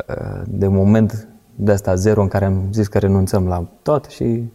Uh, 0.08 0.42
de 0.46 0.66
moment 0.66 1.28
de 1.54 1.72
asta 1.72 1.94
zero 1.94 2.22
în 2.22 2.28
care 2.28 2.44
am 2.44 2.68
zis 2.72 2.88
că 2.88 2.98
renunțăm 2.98 3.46
la 3.48 3.68
tot 3.82 4.04
și... 4.04 4.52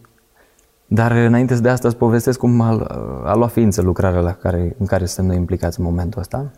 Dar 0.86 1.10
înainte 1.10 1.54
de 1.54 1.68
asta 1.68 1.88
îți 1.88 1.96
povestesc 1.96 2.38
cum 2.38 2.60
a, 2.60 2.78
a 3.24 3.34
luat 3.34 3.50
ființă 3.50 3.82
lucrarea 3.82 4.20
la 4.20 4.32
care, 4.32 4.76
în 4.78 4.86
care 4.86 5.04
suntem 5.04 5.26
noi 5.26 5.36
implicați 5.36 5.78
în 5.78 5.84
momentul 5.84 6.20
ăsta. 6.20 6.50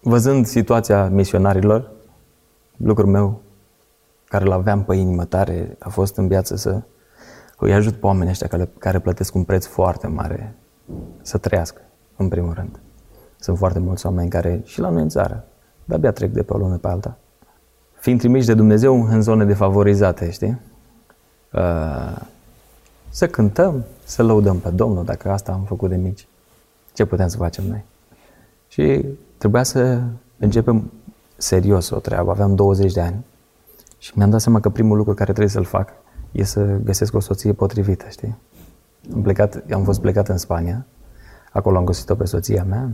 Văzând 0.00 0.46
situația 0.46 1.08
misionarilor, 1.08 1.90
lucrul 2.76 3.08
meu 3.08 3.40
care 4.24 4.44
îl 4.44 4.52
aveam 4.52 4.84
pe 4.84 4.94
inimă 4.94 5.24
tare 5.24 5.76
a 5.78 5.88
fost 5.88 6.16
în 6.16 6.28
viață 6.28 6.56
să 6.56 6.82
îi 7.58 7.72
ajut 7.72 7.94
pe 7.94 8.06
oamenii 8.06 8.30
ăștia 8.30 8.46
care, 8.46 8.68
care 8.78 8.98
plătesc 8.98 9.34
un 9.34 9.44
preț 9.44 9.66
foarte 9.66 10.06
mare 10.06 10.54
să 11.22 11.38
trăiască, 11.38 11.80
în 12.16 12.28
primul 12.28 12.52
rând. 12.52 12.80
Sunt 13.40 13.58
foarte 13.58 13.78
mulți 13.78 14.06
oameni 14.06 14.28
care, 14.28 14.60
și 14.64 14.80
la 14.80 14.88
noi 14.88 15.02
în 15.02 15.08
țară, 15.08 15.44
de-abia 15.84 16.12
trec 16.12 16.30
de 16.30 16.42
pe 16.42 16.52
o 16.52 16.56
lună 16.56 16.76
pe 16.76 16.88
alta. 16.88 17.16
Fiind 17.94 18.18
trimiși 18.18 18.46
de 18.46 18.54
Dumnezeu 18.54 19.06
în 19.10 19.22
zone 19.22 19.44
defavorizate, 19.44 20.30
știi? 20.30 20.60
Uh, 21.52 22.20
să 23.08 23.28
cântăm, 23.28 23.84
să 24.04 24.22
lăudăm 24.22 24.58
pe 24.58 24.68
Domnul, 24.68 25.04
dacă 25.04 25.30
asta 25.30 25.52
am 25.52 25.62
făcut 25.62 25.88
de 25.88 25.96
mici. 25.96 26.28
Ce 26.92 27.04
putem 27.04 27.28
să 27.28 27.36
facem 27.36 27.64
noi? 27.64 27.84
Și 28.68 29.04
trebuia 29.38 29.62
să 29.62 30.00
începem 30.38 30.90
serios 31.36 31.90
o 31.90 31.98
treabă. 31.98 32.30
Aveam 32.30 32.54
20 32.54 32.92
de 32.92 33.00
ani 33.00 33.24
și 33.98 34.12
mi-am 34.14 34.30
dat 34.30 34.40
seama 34.40 34.60
că 34.60 34.68
primul 34.68 34.96
lucru 34.96 35.14
care 35.14 35.32
trebuie 35.32 35.52
să-l 35.52 35.64
fac 35.64 35.92
e 36.32 36.44
să 36.44 36.76
găsesc 36.84 37.14
o 37.14 37.20
soție 37.20 37.52
potrivită, 37.52 38.06
știi? 38.08 38.36
Am, 39.14 39.22
plecat, 39.22 39.64
am 39.72 39.84
fost 39.84 40.00
plecat 40.00 40.28
în 40.28 40.36
Spania, 40.36 40.86
acolo 41.52 41.76
am 41.76 41.84
găsit-o 41.84 42.14
pe 42.14 42.24
soția 42.24 42.64
mea, 42.64 42.90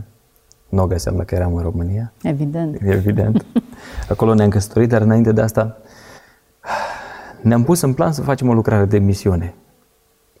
nu 0.69 0.83
o 0.83 0.87
găseam 0.87 1.15
dacă 1.15 1.35
eram 1.35 1.55
în 1.55 1.61
România. 1.61 2.13
Evident. 2.21 2.81
Evident. 2.81 3.45
Acolo 4.09 4.33
ne-am 4.33 4.49
căsătorit, 4.49 4.89
dar 4.89 5.01
înainte 5.01 5.31
de 5.31 5.41
asta 5.41 5.77
ne-am 7.41 7.63
pus 7.63 7.81
în 7.81 7.93
plan 7.93 8.11
să 8.11 8.21
facem 8.21 8.49
o 8.49 8.53
lucrare 8.53 8.85
de 8.85 8.99
misiune. 8.99 9.53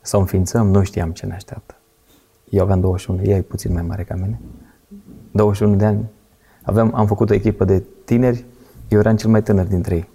Să 0.01 0.17
o 0.17 0.19
înființăm, 0.19 0.67
nu 0.67 0.83
știam 0.83 1.11
ce 1.11 1.25
ne 1.25 1.33
așteaptă. 1.33 1.75
Eu 2.49 2.63
aveam 2.63 2.79
21, 2.79 3.21
ea 3.23 3.37
e 3.37 3.41
puțin 3.41 3.73
mai 3.73 3.81
mare 3.81 4.03
ca 4.03 4.15
mine. 4.15 4.39
21 5.31 5.75
de 5.75 5.85
ani. 5.85 6.09
Aveam, 6.61 6.91
am 6.95 7.07
făcut 7.07 7.29
o 7.29 7.33
echipă 7.33 7.65
de 7.65 7.83
tineri, 8.05 8.45
eu 8.87 8.99
eram 8.99 9.15
cel 9.15 9.29
mai 9.29 9.43
tânăr 9.43 9.65
dintre 9.65 9.95
ei. 9.95 10.09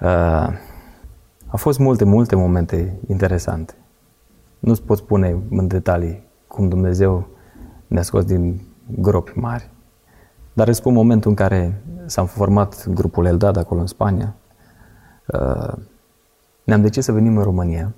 Uh, 0.00 0.48
a 1.46 1.56
fost 1.56 1.78
multe, 1.78 2.04
multe 2.04 2.36
momente 2.36 2.98
interesante. 3.06 3.74
Nu-ți 4.58 4.82
pot 4.82 4.98
spune 4.98 5.36
în 5.50 5.66
detalii 5.66 6.22
cum 6.46 6.68
Dumnezeu 6.68 7.28
ne-a 7.86 8.02
scos 8.02 8.24
din 8.24 8.60
gropi 8.86 9.38
mari. 9.38 9.70
Dar 10.52 10.68
îți 10.68 10.78
spun 10.78 10.92
momentul 10.92 11.30
în 11.30 11.36
care 11.36 11.82
s-a 12.06 12.24
format 12.24 12.86
grupul 12.88 13.24
Eldad 13.24 13.56
acolo 13.56 13.80
în 13.80 13.86
Spania, 13.86 14.34
uh, 15.26 15.72
ne-am 16.64 16.80
decis 16.80 17.04
să 17.04 17.12
venim 17.12 17.36
în 17.36 17.42
România, 17.42 17.94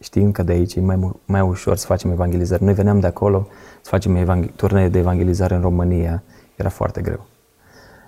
știind 0.00 0.32
că 0.32 0.42
de 0.42 0.52
aici 0.52 0.74
e 0.74 0.80
mai, 0.80 1.12
mai 1.24 1.40
ușor 1.40 1.76
să 1.76 1.86
facem 1.86 2.10
evangelizări. 2.10 2.64
Noi 2.64 2.74
veneam 2.74 3.00
de 3.00 3.06
acolo 3.06 3.46
să 3.80 3.88
facem 3.88 4.16
evangel- 4.16 4.52
turnee 4.56 4.88
de 4.88 4.98
evangelizare 4.98 5.54
în 5.54 5.60
România, 5.60 6.22
era 6.56 6.68
foarte 6.68 7.00
greu. 7.00 7.26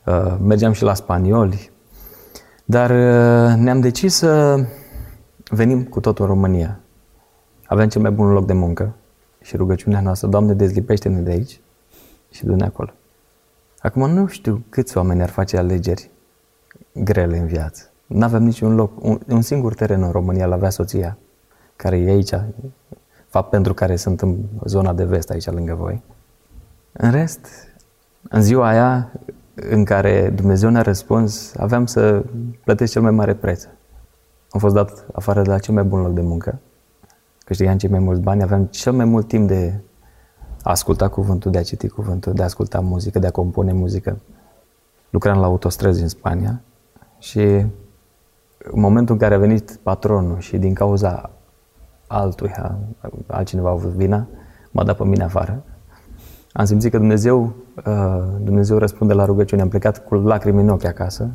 Uh, 0.07 0.37
mergeam 0.43 0.73
și 0.73 0.83
la 0.83 0.95
spanioli, 0.95 1.71
dar 2.65 2.91
uh, 2.91 3.57
ne-am 3.57 3.81
decis 3.81 4.15
să 4.15 4.65
venim 5.51 5.85
cu 5.85 6.01
totul 6.01 6.25
în 6.25 6.31
România. 6.31 6.81
Aveam 7.67 7.89
cel 7.89 8.03
mai 8.03 8.11
bun 8.11 8.33
loc 8.33 8.47
de 8.47 8.53
muncă 8.53 8.95
și 9.41 9.57
rugăciunea 9.57 10.01
noastră, 10.01 10.29
Doamne, 10.29 10.53
dezlipește-ne 10.53 11.21
de 11.21 11.31
aici 11.31 11.61
și 12.31 12.45
du-ne 12.45 12.65
acolo. 12.65 12.91
Acum 13.81 14.11
nu 14.11 14.27
știu 14.27 14.65
câți 14.69 14.97
oameni 14.97 15.23
ar 15.23 15.29
face 15.29 15.57
alegeri 15.57 16.11
grele 16.93 17.39
în 17.39 17.47
viață. 17.47 17.91
Nu 18.07 18.25
avem 18.25 18.43
niciun 18.43 18.75
loc, 18.75 19.05
un, 19.05 19.21
un 19.29 19.43
singur 19.43 19.75
teren 19.75 20.03
în 20.03 20.11
România 20.11 20.47
l 20.47 20.53
avea 20.53 20.71
soția, 20.71 21.19
care 21.77 21.99
e 21.99 22.11
aici, 22.11 22.35
fapt 23.29 23.51
pentru 23.51 23.75
care 23.75 23.97
sunt 23.97 24.21
în 24.21 24.37
zona 24.65 24.93
de 24.93 25.05
vest 25.05 25.31
aici 25.31 25.47
lângă 25.47 25.75
voi. 25.75 26.03
În 26.93 27.11
rest, 27.11 27.47
în 28.29 28.43
ziua 28.43 28.69
aia 28.69 29.13
în 29.55 29.85
care 29.85 30.31
Dumnezeu 30.31 30.71
ne-a 30.71 30.83
răspuns, 30.83 31.55
aveam 31.57 31.87
să 31.87 32.25
plătesc 32.65 32.93
cel 32.93 33.03
mai 33.03 33.11
mare 33.11 33.35
preț. 33.35 33.67
Am 34.51 34.61
fost 34.61 34.75
dat 34.75 35.07
afară 35.13 35.43
de 35.43 35.49
la 35.49 35.59
cel 35.59 35.75
mai 35.75 35.85
bun 35.85 36.01
loc 36.01 36.13
de 36.13 36.21
muncă, 36.21 36.59
câștigam 37.45 37.79
cei 37.79 37.91
mai 37.91 37.99
mulți 37.99 38.21
bani, 38.21 38.43
aveam 38.43 38.65
cel 38.65 38.93
mai 38.93 39.05
mult 39.05 39.29
timp 39.29 39.49
de 39.49 39.75
a 39.75 39.90
asculta 40.63 41.09
cuvântul, 41.09 41.51
de 41.51 41.59
a 41.59 41.63
citi 41.63 41.89
cuvântul, 41.89 42.33
de 42.33 42.43
a 42.43 42.45
asculta 42.45 42.81
muzică, 42.81 43.19
de 43.19 43.27
a 43.27 43.31
compune 43.31 43.73
muzică. 43.73 44.19
Lucram 45.11 45.39
la 45.39 45.47
autostrăzi 45.47 46.03
în 46.03 46.09
Spania 46.09 46.61
și 47.19 47.41
în 48.59 48.81
momentul 48.81 49.15
în 49.15 49.21
care 49.21 49.35
a 49.35 49.39
venit 49.39 49.79
patronul 49.83 50.39
și 50.39 50.59
din 50.59 50.75
cauza 50.75 51.31
altuia, 52.07 52.79
altcineva 53.27 53.69
a 53.69 53.73
avut 53.73 53.91
vina, 53.91 54.27
m-a 54.71 54.85
dat 54.85 54.97
pe 54.97 55.05
mine 55.05 55.25
afară. 55.25 55.63
Am 56.53 56.65
simțit 56.65 56.91
că 56.91 56.99
Dumnezeu, 56.99 57.53
uh, 57.87 58.23
Dumnezeu 58.41 58.79
răspunde 58.79 59.13
la 59.13 59.25
rugăciune. 59.25 59.63
Am 59.63 59.69
plecat 59.69 60.07
cu 60.07 60.15
lacrimi 60.15 60.61
în 60.61 60.69
ochi 60.69 60.85
acasă 60.85 61.31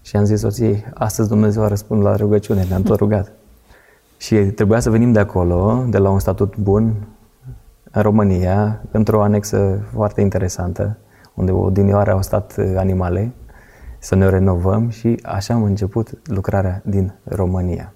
și 0.00 0.16
am 0.16 0.24
zis 0.24 0.40
soției, 0.40 0.84
astăzi 0.94 1.28
Dumnezeu 1.28 1.62
a 1.62 1.68
răspuns 1.68 2.02
la 2.02 2.16
rugăciune, 2.16 2.64
ne-am 2.64 2.82
tot 2.82 2.98
rugat. 2.98 3.32
Și 4.16 4.36
trebuia 4.36 4.80
să 4.80 4.90
venim 4.90 5.12
de 5.12 5.18
acolo, 5.18 5.84
de 5.88 5.98
la 5.98 6.10
un 6.10 6.18
statut 6.18 6.56
bun, 6.56 6.82
în 6.84 6.94
România, 7.90 8.80
într-o 8.90 9.22
anexă 9.22 9.88
foarte 9.92 10.20
interesantă, 10.20 10.98
unde 11.34 11.52
odinioară 11.52 12.12
au 12.12 12.22
stat 12.22 12.56
animale, 12.76 13.32
să 13.98 14.14
ne 14.14 14.28
renovăm 14.28 14.88
și 14.88 15.18
așa 15.22 15.54
am 15.54 15.62
început 15.62 16.10
lucrarea 16.24 16.82
din 16.84 17.14
România. 17.24 17.92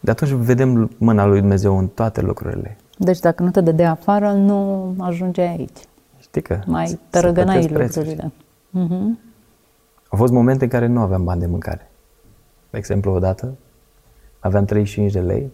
De 0.00 0.10
atunci 0.10 0.30
vedem 0.30 0.90
mâna 0.98 1.26
lui 1.26 1.38
Dumnezeu 1.38 1.78
în 1.78 1.86
toate 1.86 2.20
lucrurile. 2.20 2.76
Deci 2.98 3.18
dacă 3.18 3.42
nu 3.42 3.50
te 3.50 3.60
dădea 3.60 3.90
afară, 3.90 4.32
nu 4.32 4.94
ajunge 4.98 5.40
aici. 5.40 5.78
Știi 6.18 6.42
că 6.42 6.60
Mai 6.66 6.98
tărăgănai 7.10 7.68
lucrurile. 7.68 8.32
Uh-huh. 8.68 9.28
Au 10.08 10.18
fost 10.18 10.32
momente 10.32 10.64
în 10.64 10.70
care 10.70 10.86
nu 10.86 11.00
aveam 11.00 11.24
bani 11.24 11.40
de 11.40 11.46
mâncare. 11.46 11.90
De 12.70 12.78
exemplu, 12.78 13.12
odată 13.12 13.54
aveam 14.38 14.64
35 14.64 15.12
de 15.12 15.20
lei, 15.20 15.52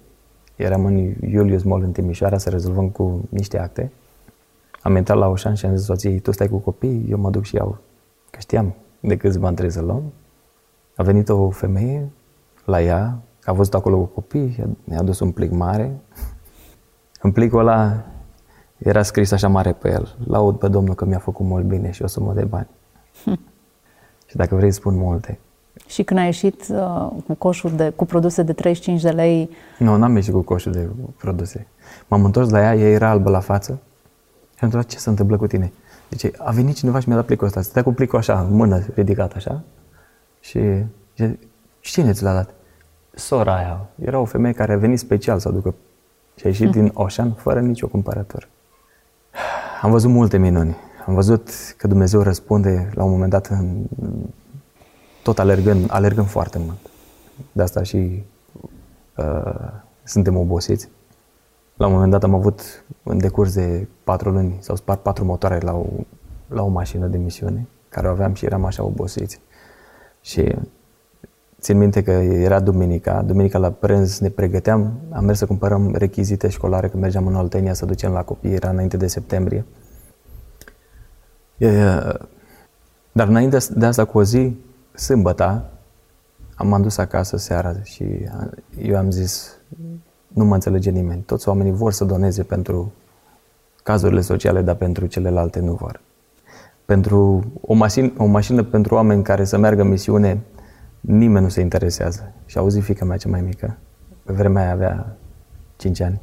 eram 0.56 0.84
în 0.84 1.14
Julius 1.28 1.62
Mall 1.62 1.82
în 1.82 1.92
Timișoara 1.92 2.38
să 2.38 2.50
rezolvăm 2.50 2.88
cu 2.88 3.20
niște 3.28 3.58
acte. 3.58 3.92
Am 4.82 4.96
intrat 4.96 5.18
la 5.18 5.28
Oșan 5.28 5.54
și 5.54 5.66
am 5.66 5.76
zis 5.76 5.84
soției, 5.84 6.18
tu 6.18 6.30
stai 6.30 6.48
cu 6.48 6.56
copii, 6.56 7.06
eu 7.10 7.18
mă 7.18 7.30
duc 7.30 7.44
și 7.44 7.54
iau. 7.54 7.78
Că 8.30 8.38
știam 8.38 8.74
de 9.00 9.16
câți 9.16 9.38
bani 9.38 9.54
trebuie 9.54 9.74
să 9.74 9.82
luăm. 9.82 10.12
A 10.96 11.02
venit 11.02 11.28
o 11.28 11.50
femeie 11.50 12.10
la 12.64 12.82
ea, 12.82 13.18
a 13.44 13.52
văzut 13.52 13.74
acolo 13.74 13.98
cu 13.98 14.04
copii, 14.04 14.76
mi-a 14.84 14.98
adus 14.98 15.20
un 15.20 15.30
plic 15.30 15.50
mare. 15.50 15.96
În 17.22 17.32
plicul 17.32 17.58
ăla 17.58 18.04
era 18.78 19.02
scris 19.02 19.30
așa 19.30 19.48
mare 19.48 19.72
pe 19.72 19.90
el, 19.90 20.16
laud 20.26 20.58
pe 20.58 20.68
Domnul 20.68 20.94
că 20.94 21.04
mi-a 21.04 21.18
făcut 21.18 21.46
mult 21.46 21.64
bine 21.64 21.90
și 21.90 22.02
o 22.02 22.06
sumă 22.06 22.32
de 22.32 22.44
bani. 22.44 22.68
Hm. 23.24 23.40
Și 24.28 24.36
dacă 24.36 24.54
vrei, 24.54 24.70
spun 24.70 24.96
multe. 24.96 25.38
Și 25.86 26.02
când 26.02 26.18
ai 26.20 26.24
ieșit 26.24 26.64
uh, 26.70 27.08
cu 27.26 27.34
coșul 27.38 27.70
de, 27.70 27.90
cu 27.90 28.04
produse 28.04 28.42
de 28.42 28.52
35 28.52 29.02
de 29.02 29.10
lei... 29.10 29.50
Nu, 29.78 29.96
n-am 29.96 30.14
ieșit 30.14 30.32
cu 30.32 30.40
coșul 30.40 30.72
de 30.72 30.88
produse. 31.16 31.66
M-am 32.08 32.24
întors 32.24 32.50
la 32.50 32.60
ea, 32.60 32.74
ea 32.74 32.88
era 32.88 33.08
albă 33.08 33.30
la 33.30 33.40
față 33.40 33.72
și 34.56 34.62
am 34.62 34.68
întrebat 34.68 34.86
ce 34.86 34.98
se 34.98 35.08
întâmplă 35.08 35.36
cu 35.36 35.46
tine. 35.46 35.72
Deci 36.08 36.30
a 36.38 36.50
venit 36.50 36.74
cineva 36.74 36.98
și 36.98 37.08
mi-a 37.08 37.16
dat 37.16 37.26
plicul 37.26 37.46
ăsta. 37.46 37.60
Stătea 37.60 37.82
cu 37.82 37.92
plicul 37.92 38.18
așa, 38.18 38.40
în 38.40 38.54
mână 38.54 38.82
ridicat 38.94 39.32
așa. 39.32 39.62
Și 40.40 40.60
zice, 41.16 41.38
cine 41.80 42.12
ți 42.12 42.22
l-a 42.22 42.32
dat? 42.32 42.54
Sora 43.14 43.56
aia. 43.56 43.86
Era 44.04 44.18
o 44.18 44.24
femeie 44.24 44.54
care 44.54 44.72
a 44.72 44.76
venit 44.76 44.98
special 44.98 45.38
să 45.38 45.48
aducă 45.48 45.74
și 46.34 46.46
a 46.46 46.48
ieșit 46.48 46.70
hmm. 46.70 46.82
din 46.82 46.90
Ocean 46.94 47.32
fără 47.32 47.60
nicio 47.60 47.86
cumpărătură. 47.86 48.46
Am 49.82 49.90
văzut 49.90 50.10
multe 50.10 50.36
minuni. 50.36 50.76
Am 51.06 51.14
văzut 51.14 51.48
că 51.76 51.86
Dumnezeu 51.86 52.22
răspunde 52.22 52.90
la 52.94 53.04
un 53.04 53.10
moment 53.10 53.30
dat 53.30 53.46
în, 53.46 53.84
tot 55.26 55.38
alergând, 55.38 55.86
alergând 55.88 56.26
foarte 56.26 56.58
mult. 56.58 56.78
De 57.52 57.62
asta 57.62 57.82
și 57.82 58.24
uh, 59.16 59.70
suntem 60.04 60.36
obosiți. 60.36 60.88
La 61.76 61.86
un 61.86 61.92
moment 61.92 62.10
dat 62.10 62.24
am 62.24 62.34
avut, 62.34 62.84
în 63.02 63.18
decurs 63.18 63.54
de 63.54 63.88
patru 64.04 64.30
luni, 64.30 64.56
s-au 64.60 64.76
spart 64.76 65.02
patru 65.02 65.24
motoare 65.24 65.58
la 65.60 65.74
o, 65.74 65.86
la 66.48 66.62
o 66.62 66.68
mașină 66.68 67.06
de 67.06 67.16
misiune, 67.16 67.66
care 67.88 68.08
o 68.08 68.10
aveam 68.10 68.34
și 68.34 68.44
eram 68.44 68.64
așa 68.64 68.84
obosiți. 68.84 69.40
Și 70.20 70.54
țin 71.60 71.78
minte 71.78 72.02
că 72.02 72.10
era 72.10 72.60
duminica, 72.60 73.22
duminica 73.22 73.58
la 73.58 73.70
prânz 73.70 74.18
ne 74.18 74.28
pregăteam, 74.28 74.92
am 75.10 75.24
mers 75.24 75.38
să 75.38 75.46
cumpărăm 75.46 75.94
rechizite 75.94 76.48
școlare, 76.48 76.88
când 76.88 77.02
mergeam 77.02 77.26
în 77.26 77.34
Oltenia 77.34 77.72
să 77.72 77.86
ducem 77.86 78.12
la 78.12 78.22
copii, 78.22 78.52
era 78.52 78.68
înainte 78.68 78.96
de 78.96 79.06
septembrie. 79.06 79.64
Dar 83.12 83.28
înainte 83.28 83.58
de 83.74 83.86
asta, 83.86 84.04
cu 84.04 84.18
o 84.18 84.22
zi, 84.22 84.56
sâmbătă, 84.96 85.70
am 86.54 86.72
adus 86.72 86.96
acasă 86.96 87.36
seara 87.36 87.74
și 87.82 88.04
eu 88.78 88.96
am 88.96 89.10
zis, 89.10 89.58
nu 90.28 90.44
mă 90.44 90.54
înțelege 90.54 90.90
nimeni. 90.90 91.22
Toți 91.22 91.48
oamenii 91.48 91.72
vor 91.72 91.92
să 91.92 92.04
doneze 92.04 92.42
pentru 92.42 92.92
cazurile 93.82 94.20
sociale, 94.20 94.62
dar 94.62 94.74
pentru 94.74 95.06
celelalte 95.06 95.60
nu 95.60 95.72
vor. 95.72 96.00
Pentru 96.84 97.44
o 97.60 97.74
mașină, 97.74 98.12
o 98.16 98.24
mașină 98.24 98.62
pentru 98.62 98.94
oameni 98.94 99.22
care 99.22 99.44
să 99.44 99.58
meargă 99.58 99.82
în 99.82 99.88
misiune, 99.88 100.40
nimeni 101.00 101.44
nu 101.44 101.50
se 101.50 101.60
interesează. 101.60 102.32
Și 102.46 102.58
auzi 102.58 102.80
fica 102.80 103.04
mea 103.04 103.16
cea 103.16 103.28
mai 103.28 103.40
mică, 103.40 103.76
pe 104.24 104.32
vremea 104.32 104.62
aia 104.62 104.72
avea 104.72 105.16
5 105.76 106.00
ani. 106.00 106.20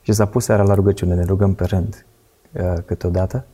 Și 0.00 0.12
s-a 0.12 0.26
pus 0.26 0.44
seara 0.44 0.62
la 0.62 0.74
rugăciune, 0.74 1.14
ne 1.14 1.24
rugăm 1.24 1.54
pe 1.54 1.64
rând 1.64 2.06
uh, 2.52 2.74
câteodată. 2.84 3.44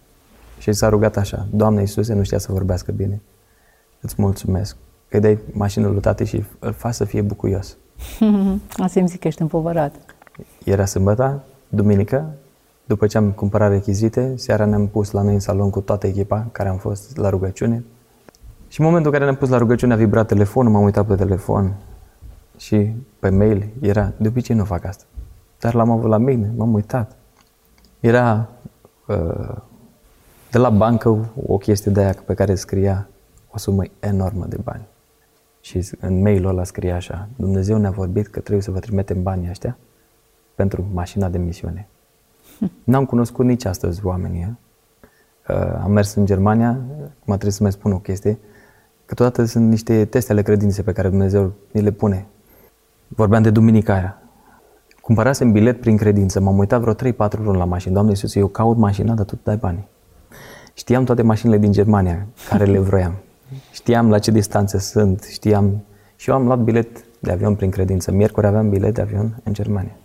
Și 0.59 0.73
s-a 0.73 0.89
rugat 0.89 1.17
așa, 1.17 1.47
Doamne 1.51 1.81
Iisuse, 1.81 2.15
nu 2.15 2.23
știa 2.23 2.39
să 2.39 2.53
vorbească 2.53 2.93
bine. 2.93 3.21
Îți 4.05 4.15
mulțumesc 4.19 4.77
că 5.09 5.17
îi 5.17 5.23
dai 5.23 5.39
mașină 5.53 5.89
lui 5.89 6.01
tati 6.01 6.25
și 6.25 6.45
îl 6.59 6.73
faci 6.73 6.95
să 6.95 7.05
fie 7.05 7.23
bucuios. 7.23 7.77
A 8.83 8.87
simțit 8.87 9.21
că 9.21 9.29
ești 9.29 9.43
împovărat. 9.43 9.95
Era 10.65 10.85
sâmbătă, 10.85 11.43
duminică, 11.69 12.35
după 12.85 13.07
ce 13.07 13.17
am 13.17 13.31
cumpărat 13.31 13.71
rechizite, 13.71 14.33
seara 14.37 14.65
ne-am 14.65 14.87
pus 14.87 15.11
la 15.11 15.23
noi 15.23 15.33
în 15.33 15.41
salon 15.41 15.71
cu 15.71 15.81
toată 15.81 16.07
echipa 16.07 16.47
care 16.53 16.69
am 16.69 16.77
fost 16.77 17.17
la 17.17 17.29
rugăciune. 17.29 17.85
Și 18.69 18.81
în 18.81 18.87
momentul 18.87 19.13
în 19.13 19.19
care 19.19 19.31
ne-am 19.31 19.41
pus 19.41 19.49
la 19.49 19.59
rugăciune 19.59 19.93
a 19.93 19.97
vibrat 19.97 20.27
telefonul, 20.27 20.73
m-am 20.73 20.85
uitat 20.85 21.07
pe 21.07 21.15
telefon 21.15 21.75
și 22.57 22.93
pe 23.19 23.29
mail 23.29 23.69
era, 23.81 24.13
de 24.17 24.29
obicei 24.29 24.57
nu 24.57 24.65
fac 24.65 24.85
asta. 24.85 25.05
Dar 25.61 25.75
l-am 25.75 25.91
avut 25.91 26.09
la 26.09 26.19
mine, 26.19 26.53
m-am 26.57 26.75
uitat. 26.75 27.17
Era 28.01 28.49
uh, 29.07 29.57
de 30.51 30.59
la 30.59 30.71
bancă 30.71 31.33
o 31.47 31.57
chestie 31.57 31.93
de 31.93 32.01
aia 32.01 32.15
pe 32.27 32.35
care 32.35 32.55
scria 32.55 33.09
o 33.55 33.59
sumă 33.59 33.83
enormă 34.01 34.47
de 34.47 34.57
bani. 34.63 34.87
Și 35.61 35.89
în 36.01 36.21
mailul 36.21 36.51
ăla 36.51 36.65
scrie 36.65 36.93
așa, 36.93 37.29
Dumnezeu 37.37 37.79
ne-a 37.79 37.91
vorbit 37.91 38.27
că 38.27 38.41
trebuie 38.41 38.63
să 38.63 38.71
vă 38.71 38.79
trimitem 38.79 39.23
banii 39.23 39.51
ăștia 39.51 39.79
pentru 40.55 40.85
mașina 40.93 41.29
de 41.29 41.39
misiune. 41.39 41.89
N-am 42.85 43.05
cunoscut 43.05 43.45
nici 43.45 43.65
astăzi 43.65 44.05
oamenii. 44.05 44.59
Uh, 45.49 45.57
am 45.83 45.93
mers 45.93 46.15
în 46.15 46.27
Germania, 46.27 46.81
mă 47.25 47.33
trebuie 47.33 47.53
să 47.53 47.63
mai 47.63 47.73
spun 47.73 47.93
o 47.93 47.99
chestie, 47.99 48.39
că 49.07 49.15
toate 49.15 49.47
sunt 49.47 49.69
niște 49.69 50.05
teste 50.05 50.33
ale 50.33 50.43
credinței 50.43 50.85
pe 50.85 50.93
care 50.93 51.09
Dumnezeu 51.09 51.53
ni 51.71 51.81
le 51.81 51.91
pune. 51.91 52.27
Vorbeam 53.09 53.43
de 53.43 53.51
duminica 53.51 53.95
aia. 53.95 54.23
Cumpărasem 55.01 55.53
bilet 55.53 55.81
prin 55.81 55.97
credință, 55.97 56.41
m-am 56.41 56.59
uitat 56.59 56.81
vreo 56.81 56.95
3-4 56.95 57.17
luni 57.39 57.59
la 57.59 57.65
mașină. 57.65 57.93
Doamne 57.93 58.11
Iisus, 58.11 58.35
eu 58.35 58.47
caut 58.47 58.77
mașina, 58.77 59.15
dar 59.15 59.25
tu 59.25 59.39
dai 59.43 59.57
banii. 59.57 59.89
Știam 60.75 61.05
toate 61.05 61.23
mașinile 61.23 61.59
din 61.59 61.73
Germania 61.73 62.27
care 62.49 62.65
le 62.65 62.79
vroiam. 62.79 63.15
Știam 63.73 64.11
la 64.11 64.19
ce 64.19 64.31
distanțe 64.31 64.79
sunt, 64.79 65.23
știam... 65.31 65.85
Și 66.17 66.31
eu 66.31 66.37
am 66.37 66.47
luat 66.47 66.59
bilet 66.59 67.05
de 67.19 67.31
avion 67.33 67.55
prin 67.55 67.71
credință. 67.71 68.13
Miercuri 68.13 68.47
aveam 68.47 68.69
bilet 68.69 68.95
de 68.95 69.01
avion 69.01 69.41
în 69.45 69.53
Germania. 69.53 69.97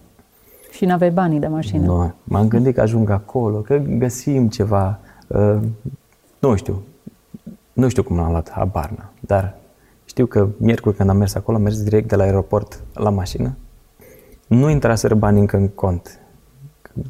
Și 0.71 0.85
nu 0.85 0.93
aveai 0.93 1.11
banii 1.11 1.39
de 1.39 1.47
mașină? 1.47 1.85
Nu. 1.85 2.13
M-am 2.23 2.47
gândit 2.47 2.73
că 2.73 2.81
ajung 2.81 3.09
acolo, 3.09 3.57
că 3.57 3.77
găsim 3.77 4.49
ceva, 4.49 4.99
uh, 5.27 5.57
nu 6.39 6.55
știu, 6.55 6.81
nu 7.73 7.87
știu 7.87 8.03
cum 8.03 8.15
l-am 8.15 8.31
luat, 8.31 8.51
habar 8.51 8.89
n 8.89 9.03
dar 9.19 9.55
știu 10.05 10.25
că 10.25 10.47
miercuri 10.57 10.95
când 10.95 11.09
am 11.09 11.17
mers 11.17 11.35
acolo, 11.35 11.57
am 11.57 11.63
mers 11.63 11.83
direct 11.83 12.07
de 12.07 12.15
la 12.15 12.23
aeroport 12.23 12.81
la 12.93 13.09
mașină. 13.09 13.57
Nu 14.47 14.69
intraseră 14.69 15.15
bani 15.15 15.39
încă 15.39 15.57
în 15.57 15.67
cont. 15.67 16.19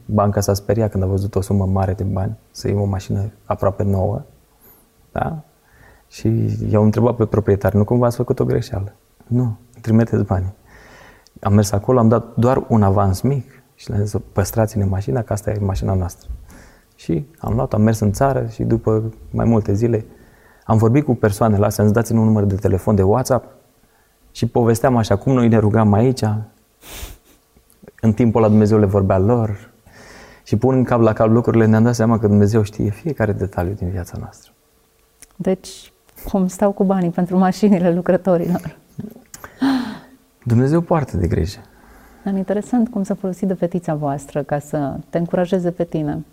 Banca 0.05 0.39
s-a 0.39 0.53
speriat 0.53 0.91
când 0.91 1.03
a 1.03 1.07
văzut 1.07 1.35
o 1.35 1.41
sumă 1.41 1.65
mare 1.65 1.93
de 1.93 2.03
bani, 2.03 2.37
să 2.51 2.67
iei 2.67 2.77
o 2.77 2.85
mașină 2.85 3.31
aproape 3.45 3.83
nouă. 3.83 4.21
Da? 5.11 5.43
Și 6.09 6.49
i-au 6.69 6.83
întrebat 6.83 7.15
pe 7.15 7.25
proprietar, 7.25 7.73
nu 7.73 7.83
cumva 7.83 8.05
ați 8.05 8.15
făcut 8.15 8.39
o 8.39 8.45
greșeală? 8.45 8.95
Nu, 9.27 9.57
trimiteți 9.81 10.23
banii. 10.23 10.53
Am 11.41 11.53
mers 11.53 11.71
acolo, 11.71 11.99
am 11.99 12.07
dat 12.07 12.35
doar 12.35 12.65
un 12.67 12.83
avans 12.83 13.21
mic 13.21 13.63
și 13.75 13.89
le-am 13.89 14.03
zis, 14.03 14.15
păstrați-ne 14.31 14.85
mașina, 14.85 15.21
că 15.21 15.33
asta 15.33 15.51
e 15.51 15.57
mașina 15.59 15.93
noastră. 15.93 16.29
Și 16.95 17.25
am 17.37 17.53
luat, 17.53 17.73
am 17.73 17.81
mers 17.81 17.99
în 17.99 18.11
țară 18.11 18.47
și 18.47 18.63
după 18.63 19.13
mai 19.31 19.45
multe 19.45 19.73
zile 19.73 20.05
am 20.63 20.77
vorbit 20.77 21.05
cu 21.05 21.15
persoanele 21.15 21.65
astea, 21.65 21.83
îți 21.83 21.93
dați 21.93 22.11
un 22.11 22.23
număr 22.23 22.43
de 22.43 22.55
telefon 22.55 22.95
de 22.95 23.01
WhatsApp 23.01 23.53
și 24.31 24.45
povesteam 24.45 24.97
așa 24.97 25.15
cum 25.15 25.33
noi 25.33 25.47
ne 25.47 25.57
rugam 25.57 25.93
aici, 25.93 26.23
în 28.01 28.13
timpul 28.13 28.41
ăla 28.41 28.49
Dumnezeu 28.49 28.79
le 28.79 28.85
vorbea 28.85 29.17
lor 29.17 29.71
și 30.43 30.57
pun 30.57 30.75
în 30.75 30.83
cap 30.83 31.01
la 31.01 31.13
cap 31.13 31.27
lucrurile, 31.27 31.65
ne-am 31.65 31.83
dat 31.83 31.95
seama 31.95 32.19
că 32.19 32.27
Dumnezeu 32.27 32.61
știe 32.61 32.89
fiecare 32.89 33.31
detaliu 33.31 33.73
din 33.73 33.89
viața 33.89 34.17
noastră. 34.19 34.51
Deci, 35.35 35.93
cum 36.23 36.47
stau 36.47 36.71
cu 36.71 36.83
banii 36.83 37.09
pentru 37.09 37.37
mașinile 37.37 37.93
lucrătorilor? 37.93 38.77
Dumnezeu 40.43 40.81
poartă 40.81 41.17
de 41.17 41.27
grijă. 41.27 41.59
Dar 42.23 42.33
interesant 42.33 42.89
cum 42.89 43.03
s-a 43.03 43.15
folosit 43.15 43.47
de 43.47 43.53
fetița 43.53 43.95
voastră 43.95 44.43
ca 44.43 44.59
să 44.59 44.97
te 45.09 45.17
încurajeze 45.17 45.71
pe 45.71 45.83
tine. 45.83 46.25